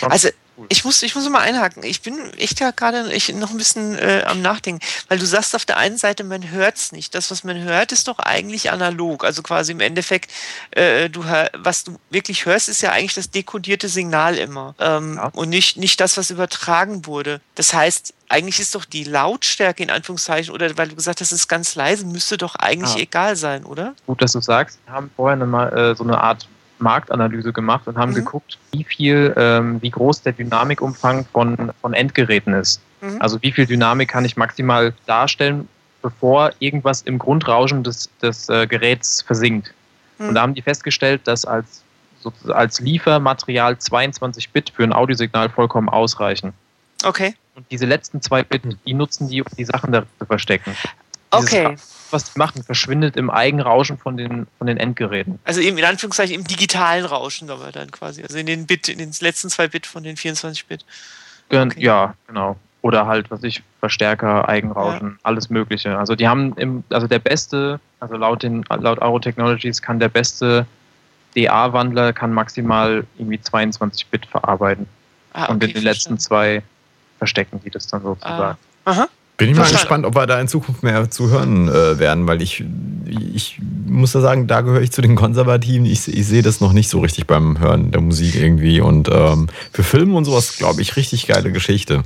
Also 0.09 0.28
ich 0.68 0.84
muss, 0.84 1.02
ich 1.02 1.14
muss 1.14 1.28
mal 1.28 1.40
einhaken. 1.40 1.82
Ich 1.82 2.02
bin 2.02 2.18
echt 2.34 2.60
ja 2.60 2.70
gerade 2.70 3.08
noch 3.34 3.50
ein 3.50 3.56
bisschen 3.56 3.96
äh, 3.96 4.24
am 4.26 4.42
Nachdenken, 4.42 4.84
weil 5.08 5.18
du 5.18 5.26
sagst 5.26 5.54
auf 5.54 5.64
der 5.64 5.76
einen 5.76 5.96
Seite, 5.96 6.24
man 6.24 6.50
hört 6.50 6.76
es 6.76 6.92
nicht. 6.92 7.14
Das, 7.14 7.30
was 7.30 7.44
man 7.44 7.58
hört, 7.62 7.92
ist 7.92 8.08
doch 8.08 8.18
eigentlich 8.18 8.70
analog. 8.70 9.24
Also 9.24 9.42
quasi 9.42 9.72
im 9.72 9.80
Endeffekt, 9.80 10.30
äh, 10.72 11.08
du 11.08 11.24
was 11.54 11.84
du 11.84 11.98
wirklich 12.10 12.46
hörst, 12.46 12.68
ist 12.68 12.82
ja 12.82 12.92
eigentlich 12.92 13.14
das 13.14 13.30
dekodierte 13.30 13.88
Signal 13.88 14.36
immer 14.36 14.74
ähm, 14.78 15.16
ja. 15.16 15.26
und 15.34 15.48
nicht, 15.48 15.76
nicht 15.76 16.00
das, 16.00 16.16
was 16.16 16.30
übertragen 16.30 17.06
wurde. 17.06 17.40
Das 17.54 17.74
heißt, 17.74 18.14
eigentlich 18.28 18.60
ist 18.60 18.74
doch 18.74 18.84
die 18.84 19.04
Lautstärke 19.04 19.82
in 19.82 19.90
Anführungszeichen, 19.90 20.54
oder 20.54 20.76
weil 20.78 20.88
du 20.88 20.94
gesagt 20.94 21.20
hast, 21.20 21.32
es 21.32 21.40
ist 21.40 21.48
ganz 21.48 21.74
leise, 21.74 22.06
müsste 22.06 22.36
doch 22.36 22.54
eigentlich 22.54 22.94
ah. 22.94 23.00
egal 23.00 23.36
sein, 23.36 23.64
oder? 23.64 23.94
Gut, 24.06 24.22
dass 24.22 24.32
du 24.32 24.40
sagst. 24.40 24.78
Wir 24.86 24.94
haben 24.94 25.10
vorher 25.16 25.36
mal 25.44 25.68
äh, 25.76 25.94
so 25.96 26.04
eine 26.04 26.18
Art 26.18 26.48
Marktanalyse 26.80 27.52
gemacht 27.52 27.86
und 27.86 27.96
haben 27.98 28.10
mhm. 28.10 28.16
geguckt, 28.16 28.58
wie 28.72 28.84
viel, 28.84 29.34
ähm, 29.36 29.80
wie 29.82 29.90
groß 29.90 30.22
der 30.22 30.32
Dynamikumfang 30.32 31.26
von, 31.32 31.72
von 31.80 31.94
Endgeräten 31.94 32.54
ist. 32.54 32.80
Mhm. 33.00 33.16
Also 33.20 33.40
wie 33.42 33.52
viel 33.52 33.66
Dynamik 33.66 34.08
kann 34.08 34.24
ich 34.24 34.36
maximal 34.36 34.92
darstellen, 35.06 35.68
bevor 36.02 36.52
irgendwas 36.58 37.02
im 37.02 37.18
Grundrauschen 37.18 37.82
des, 37.84 38.10
des 38.22 38.48
äh, 38.48 38.66
Geräts 38.66 39.22
versinkt. 39.22 39.72
Mhm. 40.18 40.28
Und 40.28 40.34
da 40.34 40.42
haben 40.42 40.54
die 40.54 40.62
festgestellt, 40.62 41.22
dass 41.24 41.44
als, 41.44 41.82
so, 42.20 42.32
als 42.52 42.80
Liefermaterial 42.80 43.78
22 43.78 44.50
Bit 44.50 44.70
für 44.70 44.84
ein 44.84 44.92
Audiosignal 44.92 45.48
vollkommen 45.48 45.88
ausreichen. 45.88 46.52
Okay. 47.04 47.34
Und 47.54 47.66
diese 47.70 47.86
letzten 47.86 48.22
zwei 48.22 48.42
Bit, 48.42 48.62
die 48.86 48.94
nutzen 48.94 49.28
die, 49.28 49.42
um 49.42 49.48
die 49.56 49.64
Sachen 49.64 49.92
da 49.92 50.04
zu 50.18 50.26
verstecken. 50.26 50.74
Okay. 51.30 51.76
was 52.10 52.32
die 52.32 52.38
machen, 52.38 52.64
verschwindet 52.64 53.16
im 53.16 53.30
Eigenrauschen 53.30 53.98
von 53.98 54.16
den, 54.16 54.46
von 54.58 54.66
den 54.66 54.76
Endgeräten. 54.76 55.38
Also 55.44 55.60
eben 55.60 55.78
in 55.78 55.84
Anführungszeichen 55.84 56.34
im 56.34 56.44
digitalen 56.44 57.04
Rauschen 57.04 57.50
aber 57.50 57.70
dann 57.70 57.90
quasi. 57.90 58.22
Also 58.22 58.38
in 58.38 58.46
den 58.46 58.66
Bit, 58.66 58.88
in 58.88 58.98
den 58.98 59.12
letzten 59.20 59.48
zwei 59.48 59.68
Bit 59.68 59.86
von 59.86 60.02
den 60.02 60.16
24 60.16 60.66
Bit. 60.66 60.84
Okay. 61.52 61.72
Ja, 61.76 62.14
genau. 62.26 62.56
Oder 62.82 63.06
halt, 63.06 63.30
was 63.30 63.42
ich, 63.42 63.62
Verstärker, 63.78 64.48
Eigenrauschen, 64.48 65.08
ja. 65.08 65.16
alles 65.22 65.50
Mögliche. 65.50 65.98
Also 65.98 66.16
die 66.16 66.26
haben 66.26 66.54
im, 66.56 66.82
also 66.90 67.06
der 67.06 67.18
beste, 67.18 67.78
also 68.00 68.16
laut 68.16 68.42
den, 68.42 68.64
laut 68.68 69.02
Auro 69.02 69.18
Technologies 69.18 69.82
kann 69.82 70.00
der 70.00 70.08
beste 70.08 70.66
DA-Wandler 71.36 72.12
kann 72.12 72.32
maximal 72.32 73.04
irgendwie 73.18 73.40
22 73.40 74.06
Bit 74.06 74.26
verarbeiten. 74.26 74.86
Ah, 75.32 75.44
okay, 75.44 75.52
und 75.52 75.64
in 75.64 75.72
den 75.74 75.82
letzten 75.82 76.18
zwei 76.18 76.62
verstecken 77.18 77.60
die 77.64 77.70
das 77.70 77.86
dann 77.86 78.02
sozusagen. 78.02 78.58
Ah. 78.84 78.90
Aha. 78.90 79.08
Bin 79.40 79.50
ich 79.50 79.57
mal 79.57 79.70
gespannt, 79.70 80.07
ob 80.07 80.14
wir 80.14 80.26
da 80.26 80.40
in 80.40 80.48
Zukunft 80.48 80.83
mehr 80.83 81.11
zu 81.11 81.31
hören 81.31 81.68
äh, 81.68 81.98
werden, 81.98 82.26
weil 82.26 82.42
ich, 82.42 82.64
ich 83.35 83.59
muss 83.87 84.12
da 84.12 84.20
sagen, 84.20 84.46
da 84.46 84.61
gehöre 84.61 84.83
ich 84.83 84.92
zu 84.92 85.03
den 85.03 85.16
Konservativen. 85.16 85.87
Ich, 85.87 86.07
ich 86.07 86.26
sehe 86.26 86.42
das 86.42 86.61
noch 86.61 86.72
nicht 86.72 86.88
so 86.88 87.00
richtig 87.00 87.26
beim 87.26 87.59
Hören 87.59 87.90
der 87.90 88.00
Musik 88.00 88.37
irgendwie. 88.37 88.81
Und 88.81 89.09
ähm, 89.11 89.48
für 89.72 89.83
Filme 89.83 90.14
und 90.16 90.24
sowas, 90.24 90.57
glaube 90.57 90.83
ich, 90.83 90.96
richtig 90.96 91.26
geile 91.26 91.53
Geschichte. 91.53 92.03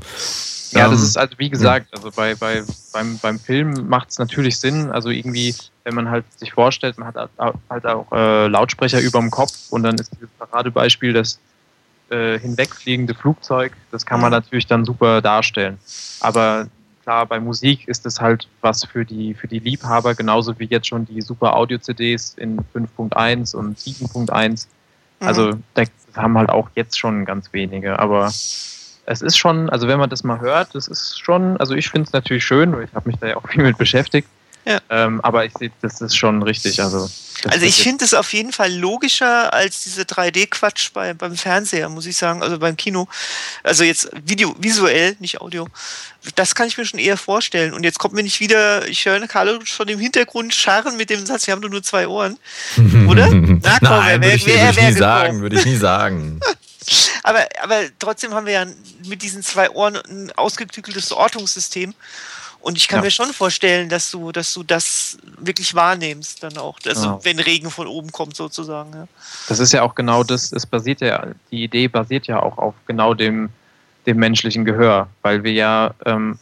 Ja, 0.70 0.88
das 0.88 1.01
ähm, 1.01 1.07
ist 1.07 1.18
also 1.18 1.35
wie 1.38 1.51
gesagt, 1.51 1.88
also 1.92 2.11
bei, 2.14 2.35
bei, 2.35 2.62
beim, 2.92 3.18
beim 3.18 3.38
Film 3.38 3.88
macht 3.88 4.11
es 4.11 4.18
natürlich 4.18 4.59
Sinn, 4.59 4.90
also 4.90 5.11
irgendwie, 5.11 5.55
wenn 5.85 5.94
man 5.94 6.11
halt 6.11 6.25
sich 6.37 6.53
vorstellt, 6.53 6.99
man 6.99 7.09
hat 7.09 7.31
halt 7.70 7.87
auch 7.87 8.11
äh, 8.12 8.47
Lautsprecher 8.49 9.01
über 9.01 9.20
dem 9.20 9.31
Kopf 9.31 9.53
und 9.70 9.85
dann 9.85 9.94
ist 9.97 10.12
dieses 10.14 10.31
Paradebeispiel 10.38 11.12
das 11.12 11.38
äh, 12.11 12.38
hinwegfliegende 12.38 13.14
Flugzeug, 13.14 13.73
das 13.92 14.05
kann 14.05 14.20
man 14.20 14.31
mhm. 14.31 14.37
natürlich 14.37 14.66
dann 14.66 14.85
super 14.85 15.23
darstellen. 15.23 15.79
Aber 16.20 16.66
klar, 17.04 17.26
bei 17.26 17.38
Musik 17.38 17.86
ist 17.86 18.04
es 18.06 18.20
halt 18.20 18.48
was 18.62 18.84
für 18.84 19.04
die, 19.04 19.34
für 19.34 19.46
die 19.46 19.58
Liebhaber, 19.58 20.14
genauso 20.14 20.58
wie 20.58 20.64
jetzt 20.64 20.88
schon 20.88 21.04
die 21.04 21.20
super 21.20 21.54
Audio-CDs 21.54 22.34
in 22.38 22.58
5.1 22.74 23.54
und 23.54 23.78
7.1. 23.78 24.66
Also 25.20 25.52
mhm. 25.52 25.62
da 25.74 25.84
haben 26.16 26.36
halt 26.38 26.48
auch 26.48 26.70
jetzt 26.74 26.98
schon 26.98 27.24
ganz 27.24 27.52
wenige, 27.52 27.98
aber 27.98 28.26
es 28.26 29.22
ist 29.22 29.36
schon, 29.36 29.68
also 29.68 29.86
wenn 29.86 29.98
man 29.98 30.08
das 30.08 30.24
mal 30.24 30.40
hört, 30.40 30.74
das 30.74 30.88
ist 30.88 31.20
schon, 31.20 31.58
also 31.58 31.74
ich 31.74 31.90
finde 31.90 32.06
es 32.06 32.12
natürlich 32.12 32.44
schön, 32.44 32.72
weil 32.72 32.84
ich 32.84 32.94
habe 32.94 33.08
mich 33.08 33.18
da 33.18 33.26
ja 33.26 33.36
auch 33.36 33.46
viel 33.48 33.62
mit 33.62 33.76
beschäftigt. 33.76 34.28
Ja. 34.64 34.81
Ähm, 34.88 35.20
aber 35.22 35.44
ich 35.44 35.53
sehe, 35.59 35.70
das 35.83 36.00
ist 36.00 36.16
schon 36.16 36.42
richtig. 36.42 36.81
Also, 36.81 37.11
also 37.46 37.66
ich 37.66 37.83
finde 37.83 38.05
es 38.05 38.14
auf 38.14 38.33
jeden 38.33 38.53
Fall 38.53 38.72
logischer 38.72 39.53
als 39.53 39.83
diese 39.83 40.03
3D-Quatsch 40.03 40.90
bei, 40.94 41.12
beim 41.12 41.37
Fernseher, 41.37 41.88
muss 41.90 42.07
ich 42.07 42.16
sagen, 42.16 42.42
also 42.42 42.59
beim 42.59 42.77
Kino. 42.77 43.07
Also 43.62 43.85
jetzt 43.85 44.09
Video, 44.24 44.55
visuell, 44.59 45.16
nicht 45.20 45.40
Audio. 45.42 45.68
Das 46.37 46.55
kann 46.55 46.66
ich 46.66 46.79
mir 46.79 46.87
schon 46.87 46.98
eher 46.98 47.18
vorstellen. 47.18 47.74
Und 47.74 47.85
jetzt 47.85 47.98
kommt 47.98 48.14
mir 48.14 48.22
nicht 48.22 48.40
wieder, 48.40 48.88
ich 48.88 49.05
höre 49.05 49.27
Carlo 49.27 49.61
schon 49.64 49.88
im 49.88 49.98
Hintergrund 49.98 50.55
scharren 50.55 50.96
mit 50.96 51.11
dem 51.11 51.27
Satz, 51.27 51.46
wir 51.46 51.53
haben 51.53 51.61
nur 51.61 51.83
zwei 51.83 52.09
Ohren. 52.09 52.38
Oder? 53.09 53.31
Na, 53.31 53.79
komm, 53.81 53.88
Nein, 53.88 54.22
würde 54.22 54.37
ich, 54.37 54.46
würd 54.46 54.77
ich 54.79 54.83
nie 54.83 54.92
sagen, 54.92 55.42
würde 55.42 55.59
ich 55.59 55.66
nie 55.66 55.77
sagen. 55.77 56.40
aber, 57.22 57.46
aber 57.62 57.81
trotzdem 57.98 58.33
haben 58.33 58.46
wir 58.46 58.53
ja 58.53 58.66
mit 59.07 59.22
diesen 59.22 59.42
zwei 59.42 59.70
Ohren 59.70 59.96
ein 59.96 60.33
ausgeklügeltes 60.33 61.12
Ortungssystem. 61.12 61.94
Und 62.64 62.79
ich 62.79 62.88
kann 62.88 63.00
ja. 63.00 63.05
mir 63.05 63.11
schon 63.11 63.31
vorstellen, 63.35 63.90
dass 63.90 64.11
du, 64.11 64.33
dass 64.33 64.55
du 64.55 64.62
das 64.62 65.18
wirklich 65.37 65.74
wahrnimmst, 65.74 66.42
dann 66.42 66.57
auch, 66.57 66.79
also 66.87 67.07
ja. 67.07 67.18
wenn 67.22 67.38
Regen 67.38 67.70
von 67.70 67.87
oben 67.87 68.11
kommt, 68.11 68.37
sozusagen. 68.37 68.90
Ja. 68.94 69.07
Das 69.48 69.59
ist 69.59 69.74
ja 69.74 69.83
auch 69.83 69.94
genau 69.94 70.24
das, 70.24 70.50
es 70.50 70.64
basiert 70.64 71.03
ja, 71.03 71.27
die 71.50 71.62
Idee 71.62 71.88
basiert 71.88 72.27
ja 72.27 72.42
auch 72.42 72.57
auf 72.57 72.72
genau 72.87 73.12
dem, 73.12 73.50
dem 74.07 74.16
menschlichen 74.16 74.64
Gehör, 74.64 75.09
weil 75.20 75.44
wir 75.44 75.53
ja 75.53 75.94
ähm, 76.07 76.38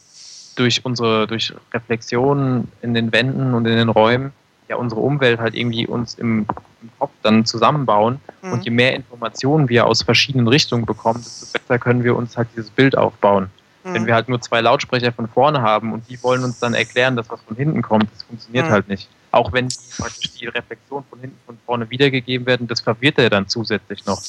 durch 0.55 0.85
unsere, 0.85 1.27
durch 1.27 1.53
Reflexionen 1.75 2.71
in 2.83 2.95
den 2.95 3.11
Wänden 3.11 3.53
und 3.53 3.67
in 3.67 3.77
den 3.77 3.89
Räumen 3.89 4.33
ja 4.69 4.77
unsere 4.77 5.01
Umwelt 5.01 5.41
halt 5.41 5.57
irgendwie 5.57 5.89
uns 5.89 6.15
im, 6.15 6.47
im 6.83 6.91
Kopf 7.01 7.11
dann 7.25 7.45
zusammenbauen. 7.45 8.21
Mhm. 8.43 8.53
Und 8.53 8.65
je 8.65 8.71
mehr 8.71 8.95
Informationen 8.95 9.69
wir 9.69 9.87
aus 9.87 10.05
verschiedenen 10.05 10.47
Richtungen 10.47 10.87
bekommen, 10.87 11.21
desto 11.21 11.59
besser 11.59 11.81
können 11.81 12.05
wir 12.05 12.15
uns 12.15 12.37
halt 12.37 12.47
dieses 12.55 12.71
Bild 12.71 12.97
aufbauen. 12.97 13.51
Mhm. 13.93 13.95
Wenn 13.95 14.07
wir 14.07 14.15
halt 14.15 14.29
nur 14.29 14.41
zwei 14.41 14.61
Lautsprecher 14.61 15.13
von 15.13 15.29
vorne 15.29 15.63
haben 15.63 15.93
und 15.93 16.09
die 16.09 16.23
wollen 16.23 16.43
uns 16.45 16.59
dann 16.59 16.75
erklären, 16.75 17.17
dass 17.17 17.29
was 17.31 17.41
von 17.43 17.57
hinten 17.57 17.83
kommt, 17.83 18.09
das 18.13 18.23
funktioniert 18.25 18.67
mhm. 18.67 18.71
halt 18.71 18.89
nicht. 18.89 19.09
Auch 19.31 19.53
wenn 19.53 19.69
die, 19.69 19.77
praktisch 19.97 20.33
die 20.33 20.47
Reflexion 20.47 21.05
von 21.09 21.21
hinten 21.21 21.39
von 21.47 21.59
vorne 21.65 21.89
wiedergegeben 21.91 22.47
werden, 22.47 22.67
das 22.67 22.81
verwirrt 22.81 23.19
er 23.19 23.31
dann 23.31 23.49
zusätzlich 23.49 24.05
noch. 24.07 24.21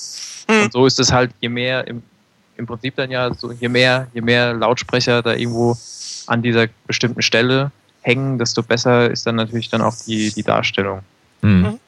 Mhm. 0.49 0.63
Und 0.63 0.73
so 0.73 0.85
ist 0.85 0.99
es 0.99 1.11
halt, 1.11 1.31
je 1.41 1.49
mehr 1.49 1.87
im, 1.87 2.03
im 2.57 2.65
Prinzip 2.65 2.95
dann 2.95 3.11
ja 3.11 3.33
so, 3.33 3.51
je 3.51 3.69
mehr, 3.69 4.07
je 4.13 4.21
mehr 4.21 4.53
Lautsprecher 4.53 5.21
da 5.21 5.33
irgendwo 5.33 5.77
an 6.27 6.41
dieser 6.41 6.67
bestimmten 6.87 7.21
Stelle 7.21 7.71
hängen, 8.01 8.37
desto 8.37 8.63
besser 8.63 9.09
ist 9.09 9.25
dann 9.25 9.35
natürlich 9.35 9.69
dann 9.69 9.81
auch 9.81 9.95
die, 10.05 10.31
die 10.31 10.43
Darstellung. 10.43 11.01
Mhm. 11.41 11.79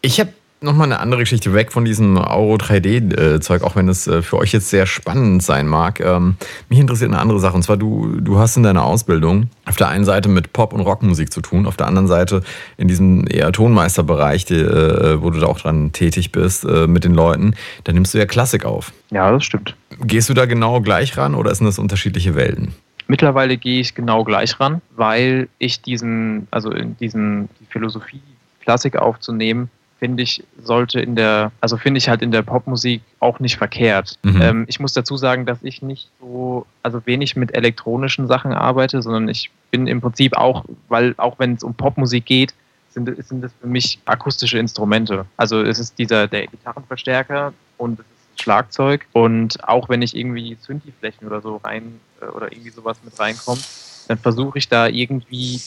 Ich 0.00 0.20
habe 0.20 0.32
nochmal 0.60 0.86
eine 0.86 1.00
andere 1.00 1.20
Geschichte 1.20 1.52
weg 1.52 1.72
von 1.72 1.84
diesem 1.84 2.16
Euro 2.16 2.54
3D-Zeug, 2.54 3.62
auch 3.62 3.76
wenn 3.76 3.88
es 3.88 4.06
äh, 4.06 4.22
für 4.22 4.38
euch 4.38 4.52
jetzt 4.52 4.70
sehr 4.70 4.86
spannend 4.86 5.42
sein 5.42 5.66
mag. 5.66 6.00
Ähm, 6.00 6.36
mich 6.68 6.78
interessiert 6.78 7.10
eine 7.10 7.20
andere 7.20 7.40
Sache. 7.40 7.54
Und 7.54 7.62
zwar, 7.62 7.76
du, 7.76 8.20
du 8.20 8.38
hast 8.38 8.56
in 8.56 8.62
deiner 8.62 8.84
Ausbildung 8.84 9.50
auf 9.66 9.76
der 9.76 9.88
einen 9.88 10.04
Seite 10.04 10.28
mit 10.28 10.52
Pop- 10.52 10.72
und 10.72 10.80
Rockmusik 10.80 11.32
zu 11.32 11.40
tun, 11.40 11.66
auf 11.66 11.76
der 11.76 11.86
anderen 11.86 12.08
Seite 12.08 12.42
in 12.76 12.88
diesem 12.88 13.26
eher 13.28 13.52
Tonmeisterbereich, 13.52 14.50
äh, 14.50 15.22
wo 15.22 15.30
du 15.30 15.40
da 15.40 15.46
auch 15.46 15.60
dran 15.60 15.92
tätig 15.92 16.32
bist 16.32 16.64
äh, 16.64 16.86
mit 16.86 17.04
den 17.04 17.14
Leuten. 17.14 17.54
Da 17.84 17.92
nimmst 17.92 18.14
du 18.14 18.18
ja 18.18 18.26
Klassik 18.26 18.64
auf. 18.64 18.92
Ja, 19.10 19.30
das 19.30 19.44
stimmt. 19.44 19.76
Gehst 20.00 20.28
du 20.28 20.34
da 20.34 20.46
genau 20.46 20.80
gleich 20.80 21.16
ran 21.16 21.34
oder 21.34 21.54
sind 21.54 21.66
das 21.66 21.78
unterschiedliche 21.78 22.34
Welten? 22.34 22.74
Mittlerweile 23.06 23.58
gehe 23.58 23.80
ich 23.80 23.94
genau 23.94 24.24
gleich 24.24 24.58
ran, 24.58 24.80
weil 24.96 25.48
ich 25.58 25.82
diesen, 25.82 26.48
also 26.50 26.70
in 26.70 26.96
diesen, 26.96 27.50
die 27.60 27.66
Philosophie, 27.68 28.22
Klassik 28.60 28.96
aufzunehmen, 28.96 29.68
finde 30.04 30.22
ich, 30.22 30.44
sollte 30.62 31.00
in 31.00 31.16
der, 31.16 31.50
also 31.62 31.78
finde 31.78 31.96
ich 31.96 32.10
halt 32.10 32.20
in 32.20 32.30
der 32.30 32.42
Popmusik 32.42 33.00
auch 33.20 33.40
nicht 33.40 33.56
verkehrt. 33.56 34.18
Mhm. 34.22 34.42
Ähm, 34.42 34.64
ich 34.68 34.78
muss 34.78 34.92
dazu 34.92 35.16
sagen, 35.16 35.46
dass 35.46 35.62
ich 35.62 35.80
nicht 35.80 36.10
so, 36.20 36.66
also 36.82 37.00
wenig 37.06 37.36
mit 37.36 37.54
elektronischen 37.54 38.26
Sachen 38.26 38.52
arbeite, 38.52 39.00
sondern 39.00 39.30
ich 39.30 39.50
bin 39.70 39.86
im 39.86 40.02
Prinzip 40.02 40.36
auch, 40.36 40.66
weil 40.90 41.14
auch 41.16 41.38
wenn 41.38 41.54
es 41.54 41.62
um 41.62 41.72
Popmusik 41.72 42.26
geht, 42.26 42.52
sind, 42.90 43.08
sind 43.26 43.40
das 43.40 43.52
für 43.58 43.66
mich 43.66 43.98
akustische 44.04 44.58
Instrumente. 44.58 45.24
Also 45.38 45.62
es 45.62 45.78
ist 45.78 45.98
dieser, 45.98 46.28
der 46.28 46.48
Gitarrenverstärker 46.48 47.54
und 47.78 47.98
es 47.98 48.04
ist 48.04 48.42
Schlagzeug 48.42 49.06
und 49.12 49.66
auch 49.66 49.88
wenn 49.88 50.02
ich 50.02 50.14
irgendwie 50.14 50.58
Synthi-Flächen 50.60 51.26
oder 51.26 51.40
so 51.40 51.56
rein 51.64 51.98
äh, 52.20 52.26
oder 52.26 52.52
irgendwie 52.52 52.70
sowas 52.70 52.98
mit 53.02 53.18
reinkommt, 53.18 53.66
dann 54.08 54.18
versuche 54.18 54.58
ich 54.58 54.68
da 54.68 54.86
irgendwie 54.86 55.58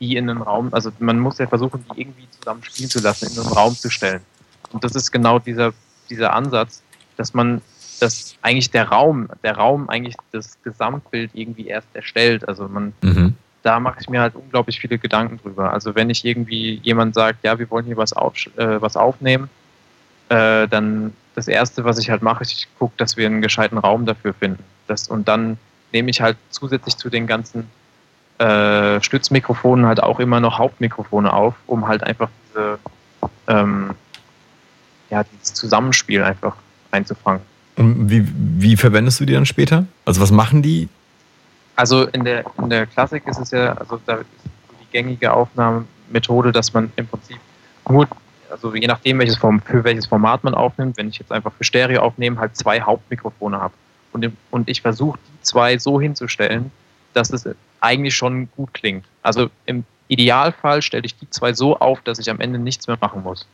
die 0.00 0.16
in 0.16 0.30
einen 0.30 0.42
Raum, 0.42 0.68
also 0.72 0.90
man 0.98 1.18
muss 1.18 1.38
ja 1.38 1.46
versuchen, 1.46 1.84
die 1.84 2.02
irgendwie 2.02 2.28
zusammen 2.30 2.62
spielen 2.62 2.88
zu 2.88 3.00
lassen, 3.00 3.32
in 3.32 3.40
einen 3.40 3.52
Raum 3.52 3.74
zu 3.74 3.90
stellen. 3.90 4.20
Und 4.72 4.84
das 4.84 4.94
ist 4.94 5.10
genau 5.10 5.38
dieser, 5.38 5.72
dieser 6.08 6.32
Ansatz, 6.34 6.82
dass 7.16 7.34
man, 7.34 7.60
dass 8.00 8.36
eigentlich 8.42 8.70
der 8.70 8.88
Raum, 8.88 9.28
der 9.42 9.56
Raum 9.56 9.88
eigentlich 9.88 10.14
das 10.32 10.56
Gesamtbild 10.62 11.30
irgendwie 11.34 11.66
erst 11.66 11.88
erstellt. 11.94 12.46
Also 12.48 12.68
man, 12.68 12.92
mhm. 13.02 13.34
da 13.62 13.80
mache 13.80 13.98
ich 14.00 14.08
mir 14.08 14.20
halt 14.20 14.34
unglaublich 14.34 14.78
viele 14.80 14.98
Gedanken 14.98 15.38
drüber. 15.38 15.72
Also 15.72 15.94
wenn 15.94 16.10
ich 16.10 16.24
irgendwie 16.24 16.80
jemand 16.82 17.14
sagt, 17.14 17.44
ja, 17.44 17.58
wir 17.58 17.68
wollen 17.70 17.86
hier 17.86 17.96
was, 17.96 18.12
auf, 18.12 18.34
äh, 18.56 18.80
was 18.80 18.96
aufnehmen, 18.96 19.50
äh, 20.28 20.68
dann 20.68 21.12
das 21.34 21.48
erste, 21.48 21.84
was 21.84 21.98
ich 21.98 22.10
halt 22.10 22.22
mache, 22.22 22.44
ich 22.44 22.68
gucke, 22.78 22.94
dass 22.96 23.16
wir 23.16 23.26
einen 23.26 23.42
gescheiten 23.42 23.78
Raum 23.78 24.06
dafür 24.06 24.34
finden. 24.34 24.62
Das, 24.86 25.08
und 25.08 25.28
dann 25.28 25.58
nehme 25.92 26.10
ich 26.10 26.20
halt 26.20 26.36
zusätzlich 26.50 26.96
zu 26.96 27.08
den 27.08 27.26
ganzen 27.26 27.70
äh, 28.38 29.00
Stützmikrofonen 29.02 29.86
halt 29.86 30.02
auch 30.02 30.20
immer 30.20 30.40
noch 30.40 30.58
Hauptmikrofone 30.58 31.32
auf, 31.32 31.54
um 31.66 31.88
halt 31.88 32.02
einfach 32.04 32.28
diese, 32.48 32.78
ähm, 33.48 33.90
ja, 35.10 35.24
dieses 35.24 35.54
Zusammenspiel 35.54 36.22
einfach 36.22 36.54
einzufangen. 36.90 37.42
Und 37.76 38.10
wie, 38.10 38.26
wie 38.34 38.76
verwendest 38.76 39.20
du 39.20 39.24
die 39.24 39.34
dann 39.34 39.46
später? 39.46 39.86
Also 40.04 40.20
was 40.20 40.30
machen 40.30 40.62
die? 40.62 40.88
Also 41.76 42.06
in 42.08 42.24
der, 42.24 42.44
in 42.58 42.70
der 42.70 42.86
Klassik 42.86 43.26
ist 43.26 43.38
es 43.38 43.52
ja, 43.52 43.72
also 43.74 44.00
da 44.04 44.16
ist 44.16 44.26
die 44.80 44.86
gängige 44.90 45.32
Aufnahmemethode, 45.32 46.50
dass 46.50 46.72
man 46.74 46.92
im 46.96 47.06
Prinzip 47.06 47.38
nur, 47.88 48.08
also 48.50 48.74
je 48.74 48.86
nachdem, 48.86 49.18
welches 49.20 49.36
Form, 49.36 49.60
für 49.60 49.84
welches 49.84 50.06
Format 50.06 50.42
man 50.42 50.54
aufnimmt, 50.54 50.96
wenn 50.96 51.08
ich 51.08 51.18
jetzt 51.18 51.30
einfach 51.30 51.52
für 51.52 51.64
Stereo 51.64 52.02
aufnehme, 52.02 52.38
halt 52.40 52.56
zwei 52.56 52.80
Hauptmikrofone 52.80 53.60
habe. 53.60 53.74
Und, 54.12 54.32
und 54.50 54.68
ich 54.68 54.82
versuche 54.82 55.18
die 55.18 55.42
zwei 55.42 55.78
so 55.78 56.00
hinzustellen, 56.00 56.72
dass 57.14 57.30
es 57.30 57.46
eigentlich 57.80 58.16
schon 58.16 58.48
gut 58.56 58.74
klingt. 58.74 59.04
Also 59.22 59.50
im 59.66 59.84
Idealfall 60.08 60.82
stelle 60.82 61.04
ich 61.04 61.16
die 61.16 61.28
zwei 61.30 61.52
so 61.52 61.78
auf, 61.78 62.00
dass 62.02 62.18
ich 62.18 62.30
am 62.30 62.40
Ende 62.40 62.58
nichts 62.58 62.86
mehr 62.86 62.98
machen 63.00 63.22
muss. 63.22 63.46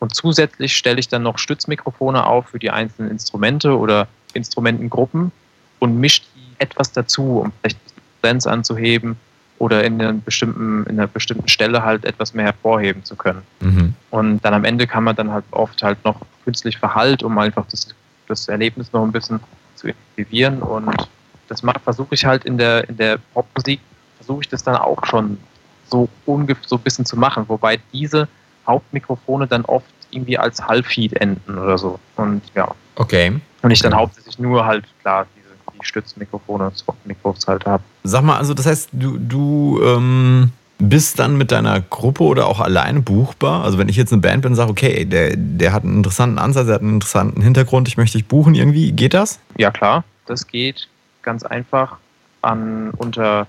Und 0.00 0.14
zusätzlich 0.14 0.76
stelle 0.76 0.98
ich 0.98 1.08
dann 1.08 1.22
noch 1.22 1.38
Stützmikrofone 1.38 2.26
auf 2.26 2.48
für 2.48 2.58
die 2.58 2.70
einzelnen 2.70 3.10
Instrumente 3.10 3.78
oder 3.78 4.08
Instrumentengruppen 4.32 5.32
und 5.78 5.98
mische 5.98 6.22
die 6.34 6.60
etwas 6.60 6.92
dazu, 6.92 7.40
um 7.40 7.52
vielleicht 7.60 7.78
die 7.88 8.00
Potenz 8.20 8.46
anzuheben 8.46 9.16
oder 9.58 9.84
in, 9.84 10.00
einer 10.00 10.12
bestimmten, 10.12 10.84
in 10.84 10.98
einer 10.98 11.06
bestimmten 11.06 11.48
Stelle 11.48 11.84
halt 11.84 12.04
etwas 12.04 12.34
mehr 12.34 12.46
hervorheben 12.46 13.04
zu 13.04 13.16
können. 13.16 13.42
Mhm. 13.60 13.94
Und 14.10 14.44
dann 14.44 14.54
am 14.54 14.64
Ende 14.64 14.86
kann 14.86 15.04
man 15.04 15.16
dann 15.16 15.30
halt 15.30 15.44
oft 15.52 15.82
halt 15.82 16.04
noch 16.04 16.20
künstlich 16.44 16.78
Verhalt, 16.78 17.22
um 17.22 17.38
einfach 17.38 17.64
das, 17.70 17.88
das 18.28 18.48
Erlebnis 18.48 18.92
noch 18.92 19.04
ein 19.04 19.12
bisschen 19.12 19.40
zu 19.74 19.88
intensivieren 19.88 20.60
und 20.60 21.08
das 21.48 21.62
versuche 21.82 22.14
ich 22.14 22.24
halt 22.24 22.44
in 22.44 22.58
der, 22.58 22.88
in 22.88 22.96
der 22.96 23.18
Popmusik, 23.32 23.80
versuche 24.16 24.42
ich 24.42 24.48
das 24.48 24.62
dann 24.62 24.76
auch 24.76 25.04
schon 25.06 25.38
so 25.86 26.08
ungefähr 26.26 26.64
so 26.66 26.76
ein 26.76 26.82
bisschen 26.82 27.04
zu 27.04 27.16
machen, 27.16 27.44
wobei 27.48 27.78
diese 27.92 28.28
Hauptmikrofone 28.66 29.46
dann 29.46 29.64
oft 29.64 29.86
irgendwie 30.10 30.38
als 30.38 30.62
Halbfeed 30.62 31.14
enden 31.14 31.58
oder 31.58 31.76
so. 31.76 31.98
Und 32.16 32.42
ja. 32.54 32.74
Okay. 32.96 33.40
Und 33.62 33.70
ich 33.70 33.80
dann 33.80 33.94
hauptsächlich 33.94 34.38
nur 34.38 34.64
halt, 34.64 34.84
klar, 35.02 35.26
diese 35.36 35.48
die 35.80 35.86
Stützmikrofone, 35.86 36.70
Spot-Mikros 36.76 37.46
halt 37.46 37.66
habe. 37.66 37.82
Sag 38.04 38.22
mal, 38.22 38.38
also 38.38 38.54
das 38.54 38.66
heißt, 38.66 38.90
du, 38.92 39.18
du, 39.18 39.80
ähm, 39.84 40.52
bist 40.78 41.18
dann 41.18 41.36
mit 41.36 41.52
deiner 41.52 41.80
Gruppe 41.80 42.24
oder 42.24 42.46
auch 42.46 42.60
alleine 42.60 43.00
buchbar? 43.00 43.64
Also 43.64 43.78
wenn 43.78 43.88
ich 43.88 43.96
jetzt 43.96 44.12
eine 44.12 44.20
Band 44.20 44.42
bin 44.42 44.52
und 44.52 44.56
sage, 44.56 44.70
okay, 44.70 45.04
der, 45.04 45.34
der 45.36 45.72
hat 45.72 45.84
einen 45.84 45.98
interessanten 45.98 46.38
Ansatz, 46.38 46.66
der 46.66 46.76
hat 46.76 46.82
einen 46.82 46.94
interessanten 46.94 47.40
Hintergrund, 47.42 47.88
ich 47.88 47.96
möchte 47.96 48.18
dich 48.18 48.26
buchen 48.26 48.54
irgendwie, 48.54 48.92
geht 48.92 49.14
das? 49.14 49.38
Ja 49.56 49.70
klar, 49.70 50.04
das 50.26 50.46
geht 50.46 50.88
ganz 51.24 51.42
einfach 51.42 51.96
an 52.42 52.90
unter 52.90 53.46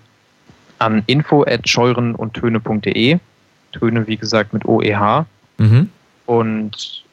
an 0.79 1.03
info 1.05 1.43
at 1.43 1.67
scheuren 1.67 2.15
und 2.15 2.33
töne.de. 2.33 3.19
Töne, 3.71 4.07
wie 4.07 4.17
gesagt, 4.17 4.53
mit 4.53 4.65
OEH. 4.65 5.25
Mhm. 5.57 5.89
Und 6.25 7.03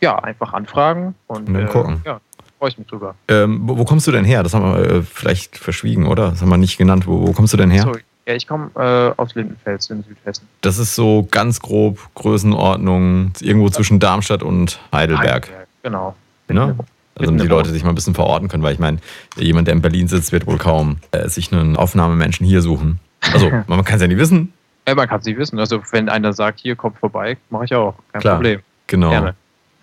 ja, 0.00 0.18
einfach 0.18 0.52
anfragen 0.52 1.14
und, 1.26 1.48
und 1.48 1.54
dann 1.54 1.66
äh, 1.66 1.70
gucken. 1.70 2.02
Ja, 2.04 2.20
freue 2.58 2.70
ich 2.70 2.78
mich 2.78 2.86
drüber. 2.86 3.14
Ähm, 3.28 3.60
wo, 3.64 3.78
wo, 3.78 3.84
kommst 3.84 4.06
du 4.06 4.12
denn 4.12 4.24
her? 4.24 4.42
Das 4.42 4.54
haben 4.54 4.64
wir 4.64 4.90
äh, 4.90 5.02
vielleicht 5.02 5.58
verschwiegen, 5.58 6.06
oder? 6.06 6.30
Das 6.30 6.40
haben 6.40 6.48
wir 6.48 6.56
nicht 6.56 6.78
genannt. 6.78 7.06
Wo, 7.06 7.26
wo 7.26 7.32
kommst 7.32 7.52
du 7.52 7.56
denn 7.56 7.70
her? 7.70 7.82
Sorry. 7.82 8.00
Ja, 8.26 8.34
ich 8.34 8.46
komme 8.46 8.70
äh, 8.74 9.20
aus 9.20 9.34
Lindenfels 9.34 9.90
in 9.90 10.02
Südhessen. 10.02 10.48
Das 10.62 10.78
ist 10.78 10.94
so 10.94 11.28
ganz 11.30 11.60
grob 11.60 11.98
Größenordnung, 12.14 13.32
irgendwo 13.40 13.68
zwischen 13.68 14.00
Darmstadt 14.00 14.42
und 14.42 14.80
Heidelberg. 14.92 15.46
Heidelberg 15.46 15.68
genau. 15.82 16.14
Ne? 16.48 16.76
Also 17.16 17.30
damit 17.30 17.44
die 17.44 17.48
Leute 17.48 17.70
sich 17.70 17.84
mal 17.84 17.90
ein 17.90 17.94
bisschen 17.94 18.14
verorten 18.14 18.48
können, 18.48 18.62
weil 18.62 18.72
ich 18.72 18.78
meine, 18.78 18.98
jemand, 19.36 19.68
der 19.68 19.74
in 19.74 19.82
Berlin 19.82 20.08
sitzt, 20.08 20.32
wird 20.32 20.46
wohl 20.46 20.58
kaum 20.58 20.96
äh, 21.12 21.28
sich 21.28 21.52
einen 21.52 21.76
Aufnahmemenschen 21.76 22.46
hier 22.46 22.60
suchen. 22.60 22.98
Also, 23.32 23.50
man 23.66 23.84
kann 23.84 23.96
es 23.96 24.02
ja 24.02 24.08
nicht 24.08 24.18
wissen. 24.18 24.52
Ja, 24.86 24.94
man 24.94 25.08
kann 25.08 25.20
es 25.20 25.26
nicht 25.26 25.38
wissen. 25.38 25.58
Also, 25.58 25.80
wenn 25.92 26.08
einer 26.08 26.32
sagt, 26.32 26.60
hier, 26.60 26.74
kommt 26.76 26.98
vorbei, 26.98 27.36
mache 27.50 27.66
ich 27.66 27.74
auch. 27.74 27.94
Kein 28.12 28.20
Klar, 28.20 28.34
Problem. 28.36 28.60
Genau. 28.88 29.10
Gerne. 29.10 29.34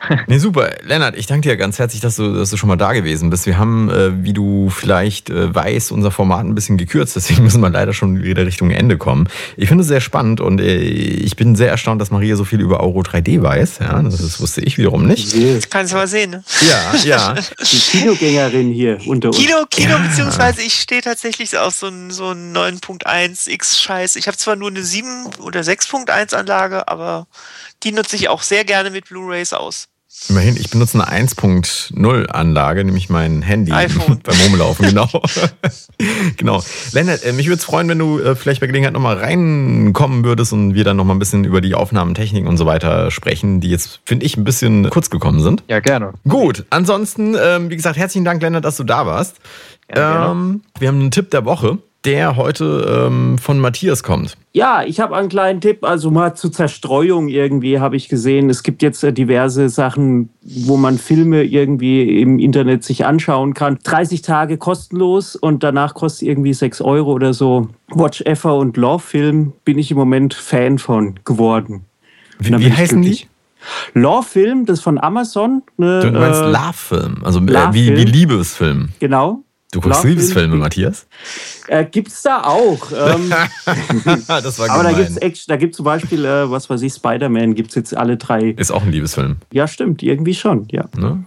nee, 0.28 0.38
super. 0.38 0.72
Lennart, 0.84 1.16
ich 1.16 1.28
danke 1.28 1.50
dir 1.50 1.58
ganz 1.58 1.80
herzlich, 1.80 2.02
dass 2.02 2.16
du, 2.16 2.34
dass 2.34 2.50
du 2.50 2.58
schon 2.58 2.68
mal 2.68 2.76
da 2.76 2.94
gewesen 2.94 3.30
bist. 3.30 3.46
Wir 3.46 3.58
haben, 3.58 3.90
äh, 3.90 4.24
wie 4.24 4.34
du 4.34 4.70
vielleicht 4.70 5.30
äh, 5.30 5.54
weißt, 5.54 5.92
unser 5.92 6.12
Format 6.12 6.46
ein 6.46 6.56
bisschen 6.56 6.78
gekürzt, 6.78 7.16
deswegen 7.18 7.44
müssen 7.44 7.62
wir 7.62 7.70
leider 7.70 7.94
schon 7.94 8.24
wieder 8.24 8.46
Richtung 8.46 8.72
Ende 8.72 8.98
kommen. 8.98 9.28
Ich 9.58 9.68
finde 9.68 9.84
es 9.84 9.88
sehr 9.88 10.02
spannend 10.02 10.42
und 10.42 10.60
äh, 10.60 10.78
ich 10.78 11.36
bin 11.36 11.56
sehr 11.56 11.70
erstaunt, 11.70 12.02
dass 12.02 12.12
Maria 12.12 12.36
so 12.36 12.46
viel 12.46 12.60
über 12.60 12.80
Euro 12.80 13.02
3D 13.02 13.42
weiß. 13.42 13.80
Ja, 13.80 14.02
das, 14.02 14.18
das 14.18 14.40
wusste 14.40 14.62
ich 14.62 14.78
wiederum 14.78 15.06
nicht. 15.06 15.36
Das 15.36 15.70
kannst 15.70 15.94
du 15.94 15.98
mal 15.98 16.08
sehen, 16.08 16.32
ne? 16.32 16.44
Ja, 16.68 16.96
ja. 17.04 17.36
Die 17.72 17.78
Kinogängerin 17.78 18.72
hier 18.72 18.98
unter 19.06 19.30
uns. 19.30 19.38
Kino, 19.38 19.66
Kino, 19.70 19.92
ja. 19.92 19.98
beziehungsweise 19.98 20.62
ich 20.62 20.74
stehe 20.74 21.02
tatsächlich 21.02 21.58
auf 21.58 21.76
so 21.76 21.88
einen 21.88 22.12
so 22.12 22.26
9.1 22.26 23.50
X-Scheiß. 23.50 24.16
Ich 24.16 24.28
habe 24.28 24.38
zwar 24.38 24.56
nur 24.56 24.70
eine 24.70 24.84
7 24.84 25.28
oder 25.40 25.62
6.1 25.62 26.36
Anlage, 26.36 26.88
aber 26.88 27.28
die 27.84 27.92
nutze 27.92 28.16
ich 28.16 28.30
auch 28.30 28.42
sehr 28.42 28.66
gerne 28.66 28.90
mit 28.90 29.10
Blu-Rays 29.10 29.54
aus. 29.54 29.91
Immerhin, 30.30 30.56
ich 30.56 30.70
benutze 30.70 31.02
eine 31.02 31.26
1.0 31.26 32.26
Anlage, 32.28 32.84
nämlich 32.84 33.10
mein 33.10 33.42
Handy 33.42 33.72
iPhone. 33.72 34.20
beim 34.24 34.36
Rumlaufen, 34.46 34.88
genau. 34.88 35.10
genau. 36.38 36.64
Lennart, 36.92 37.24
äh, 37.24 37.34
mich 37.34 37.48
würde 37.48 37.58
es 37.58 37.66
freuen, 37.66 37.90
wenn 37.90 38.00
du 38.00 38.20
äh, 38.20 38.36
vielleicht 38.36 38.62
bei 38.62 38.68
Gelegenheit 38.68 38.94
nochmal 38.94 39.18
reinkommen 39.18 40.24
würdest 40.24 40.54
und 40.54 40.76
wir 40.76 40.84
dann 40.84 40.98
nochmal 40.98 41.16
ein 41.16 41.20
bisschen 41.20 41.44
über 41.44 41.60
die 41.60 41.76
Aufnahmetechnik 41.76 42.46
und 42.46 42.58
so 42.58 42.66
weiter 42.66 43.10
sprechen, 43.10 43.62
die 43.62 43.70
jetzt, 43.70 44.00
finde 44.06 44.26
ich, 44.26 44.38
ein 44.38 44.44
bisschen 44.44 44.90
kurz 44.90 45.10
gekommen 45.10 45.42
sind. 45.42 45.64
Ja, 45.68 45.80
gerne. 45.80 46.14
Gut, 46.28 46.66
ansonsten, 46.70 47.36
ähm, 47.42 47.70
wie 47.70 47.76
gesagt, 47.76 47.98
herzlichen 47.98 48.26
Dank, 48.26 48.42
Lennart, 48.42 48.64
dass 48.64 48.78
du 48.78 48.84
da 48.84 49.06
warst. 49.06 49.38
Ja, 49.96 50.32
ähm, 50.32 50.62
wir 50.80 50.88
haben 50.88 51.00
einen 51.00 51.12
Tipp 51.12 51.32
der 51.32 51.46
Woche 51.46 51.80
der 52.06 52.36
heute 52.36 53.08
ähm, 53.08 53.38
von 53.38 53.60
Matthias 53.60 54.02
kommt. 54.02 54.36
Ja, 54.54 54.84
ich 54.84 55.00
habe 55.00 55.16
einen 55.16 55.30
kleinen 55.30 55.62
Tipp, 55.62 55.84
also 55.84 56.10
mal 56.10 56.34
zur 56.34 56.52
Zerstreuung 56.52 57.28
irgendwie 57.28 57.80
habe 57.80 57.96
ich 57.96 58.10
gesehen. 58.10 58.50
Es 58.50 58.64
gibt 58.64 58.82
jetzt 58.82 59.04
äh, 59.04 59.14
diverse 59.14 59.70
Sachen, 59.70 60.30
wo 60.42 60.78
man 60.78 60.98
Filme 60.98 61.44
irgendwie 61.44 62.20
im 62.22 62.40
Internet 62.40 62.84
sich 62.84 63.06
anschauen 63.06 63.54
kann. 63.54 63.78
30 63.84 64.24
Tage 64.24 64.58
kostenlos 64.58 65.36
und 65.36 65.64
danach 65.64 65.94
kostet 65.94 66.28
irgendwie 66.28 66.54
6 66.54 66.82
Euro 66.82 67.12
oder 67.12 67.34
so. 67.34 67.70
Watch 67.90 68.22
Effer 68.22 68.56
und 68.56 68.78
Love 68.78 69.04
Film 69.04 69.54
bin 69.64 69.78
ich 69.78 69.92
im 69.92 69.98
Moment 69.98 70.34
Fan 70.34 70.80
von 70.80 71.20
geworden. 71.24 71.86
Wie, 72.40 72.58
wie 72.58 72.74
heißen 72.74 73.02
die? 73.04 73.28
Love 73.94 74.28
Film, 74.28 74.66
das 74.66 74.80
ist 74.80 74.84
von 74.84 74.98
Amazon. 74.98 75.62
Ne, 75.78 76.00
du 76.02 76.12
meinst 76.12 76.42
äh, 76.42 76.50
Love 76.50 76.74
Film, 76.74 77.18
also 77.24 77.40
äh, 77.40 77.44
Love 77.44 77.74
wie, 77.74 77.96
wie 77.96 78.06
Liebesfilm. 78.06 78.90
Genau. 79.00 79.44
Du 79.72 79.80
guckst 79.80 80.04
Liebesfilme, 80.04 80.58
Matthias? 80.58 81.08
Äh, 81.68 81.86
gibt's 81.86 82.22
da 82.24 82.44
auch. 82.44 82.92
Ähm, 82.92 83.30
das 84.28 84.60
war 84.60 84.70
aber 84.70 84.84
da 84.84 84.92
gibt's 84.92 85.46
da 85.46 85.56
gibt's 85.56 85.78
zum 85.78 85.86
Beispiel, 85.86 86.26
äh, 86.26 86.52
was 86.52 86.70
weiß 86.70 86.82
ich, 86.82 86.94
Spider-Man 86.94 87.56
gibt's 87.56 87.76
jetzt 87.76 87.96
alle 87.96 88.18
drei. 88.18 88.50
Ist 88.50 88.72
auch 88.72 88.84
ein 88.84 88.92
Liebesfilm. 88.92 89.38
Ja, 89.54 89.70
stimmt, 89.70 90.04
irgendwie 90.04 90.34
schon, 90.34 90.68
ja. 90.72 90.90
Ne? 90.98 91.24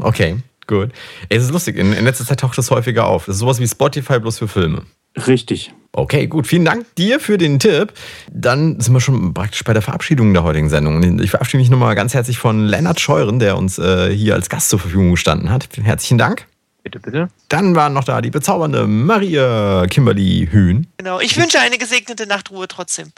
Okay, 0.00 0.36
gut. 0.66 0.90
Es 1.30 1.44
ist 1.44 1.50
lustig, 1.50 1.78
in, 1.78 1.94
in 1.94 2.04
letzter 2.04 2.26
Zeit 2.26 2.40
taucht 2.40 2.58
das 2.58 2.70
häufiger 2.70 3.06
auf. 3.06 3.24
Das 3.24 3.36
ist 3.36 3.40
sowas 3.40 3.58
wie 3.58 3.66
Spotify 3.66 4.20
bloß 4.20 4.38
für 4.38 4.48
Filme. 4.48 4.82
Richtig. 5.26 5.72
Okay, 5.92 6.26
gut. 6.26 6.46
Vielen 6.46 6.64
Dank 6.64 6.94
dir 6.96 7.20
für 7.20 7.38
den 7.38 7.58
Tipp. 7.58 7.92
Dann 8.30 8.80
sind 8.80 8.92
wir 8.92 9.00
schon 9.00 9.32
praktisch 9.34 9.64
bei 9.64 9.72
der 9.72 9.82
Verabschiedung 9.82 10.32
der 10.32 10.42
heutigen 10.42 10.68
Sendung. 10.68 11.20
Ich 11.20 11.30
verabschiede 11.30 11.60
mich 11.60 11.70
nochmal 11.70 11.94
ganz 11.94 12.12
herzlich 12.12 12.38
von 12.38 12.66
Lennart 12.66 13.00
Scheuren, 13.00 13.38
der 13.38 13.56
uns 13.56 13.78
äh, 13.78 14.14
hier 14.14 14.34
als 14.34 14.48
Gast 14.48 14.68
zur 14.70 14.78
Verfügung 14.78 15.10
gestanden 15.10 15.50
hat. 15.50 15.68
Herzlichen 15.82 16.18
Dank. 16.18 16.46
Bitte, 16.82 16.98
bitte. 16.98 17.28
Dann 17.48 17.76
waren 17.76 17.92
noch 17.92 18.04
da 18.04 18.20
die 18.20 18.30
bezaubernde 18.30 18.86
Maria 18.86 19.86
Kimberly 19.88 20.48
Hühn. 20.50 20.88
Genau, 20.96 21.20
ich 21.20 21.36
wünsche 21.36 21.60
eine 21.60 21.78
gesegnete 21.78 22.26
Nachtruhe 22.26 22.66
trotzdem. 22.66 23.12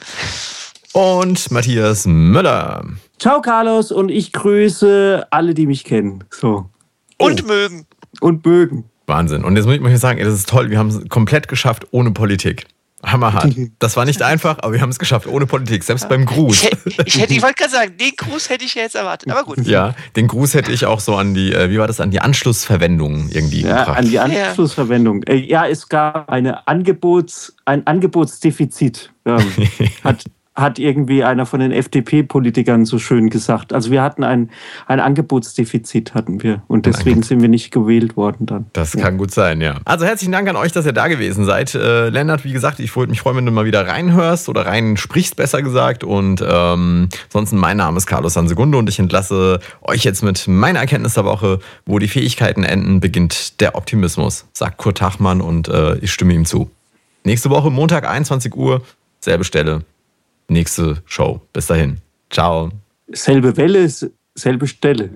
Und 0.93 1.51
Matthias 1.51 2.07
Möller. 2.07 2.85
Ciao, 3.19 3.41
Carlos, 3.41 3.91
und 3.91 4.11
ich 4.11 4.33
grüße 4.33 5.27
alle, 5.31 5.55
die 5.55 5.67
mich 5.67 5.85
kennen. 5.85 6.25
So. 6.31 6.69
Und 7.19 7.45
oh. 7.45 7.47
mögen. 7.47 7.87
Und 8.21 8.45
mögen. 8.45 8.85
Wahnsinn. 9.07 9.45
Und 9.45 9.57
jetzt 9.57 9.67
muss 9.67 9.93
ich 9.93 9.99
sagen, 9.99 10.21
das 10.21 10.35
ist 10.35 10.49
toll, 10.49 10.71
wir 10.71 10.79
haben 10.79 10.89
es 10.89 11.09
komplett 11.09 11.49
geschafft 11.49 11.87
ohne 11.91 12.11
Politik. 12.11 12.67
Hammerhart. 13.05 13.55
Das 13.79 13.97
war 13.97 14.05
nicht 14.05 14.23
einfach, 14.23 14.59
aber 14.59 14.73
wir 14.73 14.81
haben 14.81 14.91
es 14.91 14.99
geschafft, 14.99 15.27
ohne 15.27 15.47
Politik, 15.47 15.85
selbst 15.85 16.09
beim 16.09 16.25
Gruß. 16.25 16.69
Ich, 16.85 16.99
ich, 17.07 17.31
ich 17.31 17.43
wollte 17.43 17.55
gerade 17.55 17.71
sagen, 17.71 17.97
den 17.99 18.13
Gruß 18.17 18.49
hätte 18.49 18.65
ich 18.65 18.75
ja 18.75 18.83
jetzt 18.83 18.95
erwartet, 18.95 19.31
aber 19.31 19.45
gut. 19.45 19.59
Ja, 19.67 19.95
den 20.17 20.27
Gruß 20.27 20.55
hätte 20.55 20.73
ich 20.73 20.87
auch 20.87 21.01
so 21.01 21.17
an 21.17 21.35
die, 21.35 21.53
äh, 21.53 21.71
wie 21.71 21.79
war 21.79 21.87
das, 21.87 22.01
an 22.01 22.11
die 22.11 22.21
Anschlussverwendung 22.21 23.29
irgendwie 23.31 23.63
ja, 23.63 23.81
gebracht. 23.81 23.99
An 23.99 24.09
die 24.09 24.19
Anschlussverwendung. 24.19 25.23
Äh, 25.25 25.37
ja, 25.37 25.67
es 25.67 25.89
gab 25.89 26.31
eine 26.31 26.67
Angebots, 26.67 27.55
ein 27.65 27.87
Angebotsdefizit. 27.87 29.13
Ähm, 29.27 29.53
hat 30.05 30.25
hat 30.55 30.79
irgendwie 30.79 31.25
einer 31.25 31.47
von 31.47 31.59
den 31.59 31.73
FDP-Politikern 31.73 32.85
so 32.87 32.99
schön 32.99 33.29
gesagt. 33.29 33.73
Also 33.73 33.91
wir 33.91 34.03
hatten 34.03 34.23
ein, 34.23 34.51
ein 34.87 35.01
Angebotsdefizit, 35.01 36.15
hatten 36.15 36.43
wir. 36.43 36.63
Und 36.69 36.87
deswegen 36.87 37.23
sind 37.23 37.43
wir 37.43 37.49
nicht 37.49 37.73
gewählt 37.73 38.17
worden 38.17 38.47
dann. 38.47 38.67
Das 38.73 38.95
ja. 38.95 39.03
kann 39.03 39.19
gut 39.19 39.33
sein, 39.33 39.61
ja. 39.61 39.81
Also 39.85 40.05
herzlichen 40.05 40.31
Dank 40.31 40.49
an 40.49 40.55
euch, 40.55 40.71
dass 40.71 40.87
ihr 40.87 40.93
da 40.93 41.09
gewesen 41.09 41.45
seid. 41.45 41.75
Äh, 41.75 42.09
Lennart, 42.11 42.45
wie 42.45 42.53
gesagt, 42.53 42.79
ich 42.79 42.95
würde 42.95 43.11
mich 43.11 43.21
freuen, 43.21 43.39
wenn 43.39 43.47
du 43.47 43.53
mal 43.53 43.65
wieder 43.65 43.87
reinhörst 43.87 44.49
oder 44.49 44.65
rein 44.65 44.97
sprichst, 44.97 45.35
besser 45.35 45.61
gesagt. 45.61 46.05
Und 46.05 46.41
ähm, 46.47 47.09
ansonsten, 47.27 47.57
mein 47.57 47.77
Name 47.77 47.97
ist 47.97 48.07
Carlos 48.07 48.35
Sansegunde 48.35 48.79
und 48.79 48.89
ich 48.89 49.01
entlasse 49.01 49.59
euch 49.83 50.05
jetzt 50.05 50.23
mit 50.23 50.47
meiner 50.47 50.79
Erkenntnis 50.79 51.15
der 51.15 51.25
Woche, 51.25 51.59
wo 51.85 51.99
die 51.99 52.09
Fähigkeiten 52.09 52.63
enden, 52.63 53.01
beginnt 53.01 53.61
der 53.61 53.75
Optimismus, 53.75 54.47
sagt 54.53 54.77
Kurt 54.77 54.99
Tachmann 54.99 55.41
und 55.41 55.67
äh, 55.67 55.97
ich 55.97 56.13
stimme 56.13 56.33
ihm 56.33 56.45
zu. 56.45 56.71
Nächste 57.25 57.51
Woche, 57.51 57.71
Montag, 57.71 58.09
21 58.09 58.55
Uhr, 58.55 58.83
selbe 59.19 59.45
Stelle, 59.45 59.81
nächste 60.49 61.03
Show. 61.07 61.41
Bis 61.53 61.67
dahin. 61.67 61.99
Ciao. 62.31 62.71
Selbe 63.09 63.57
Welle, 63.57 63.89
selbe 64.35 64.67
Stelle. 64.67 65.11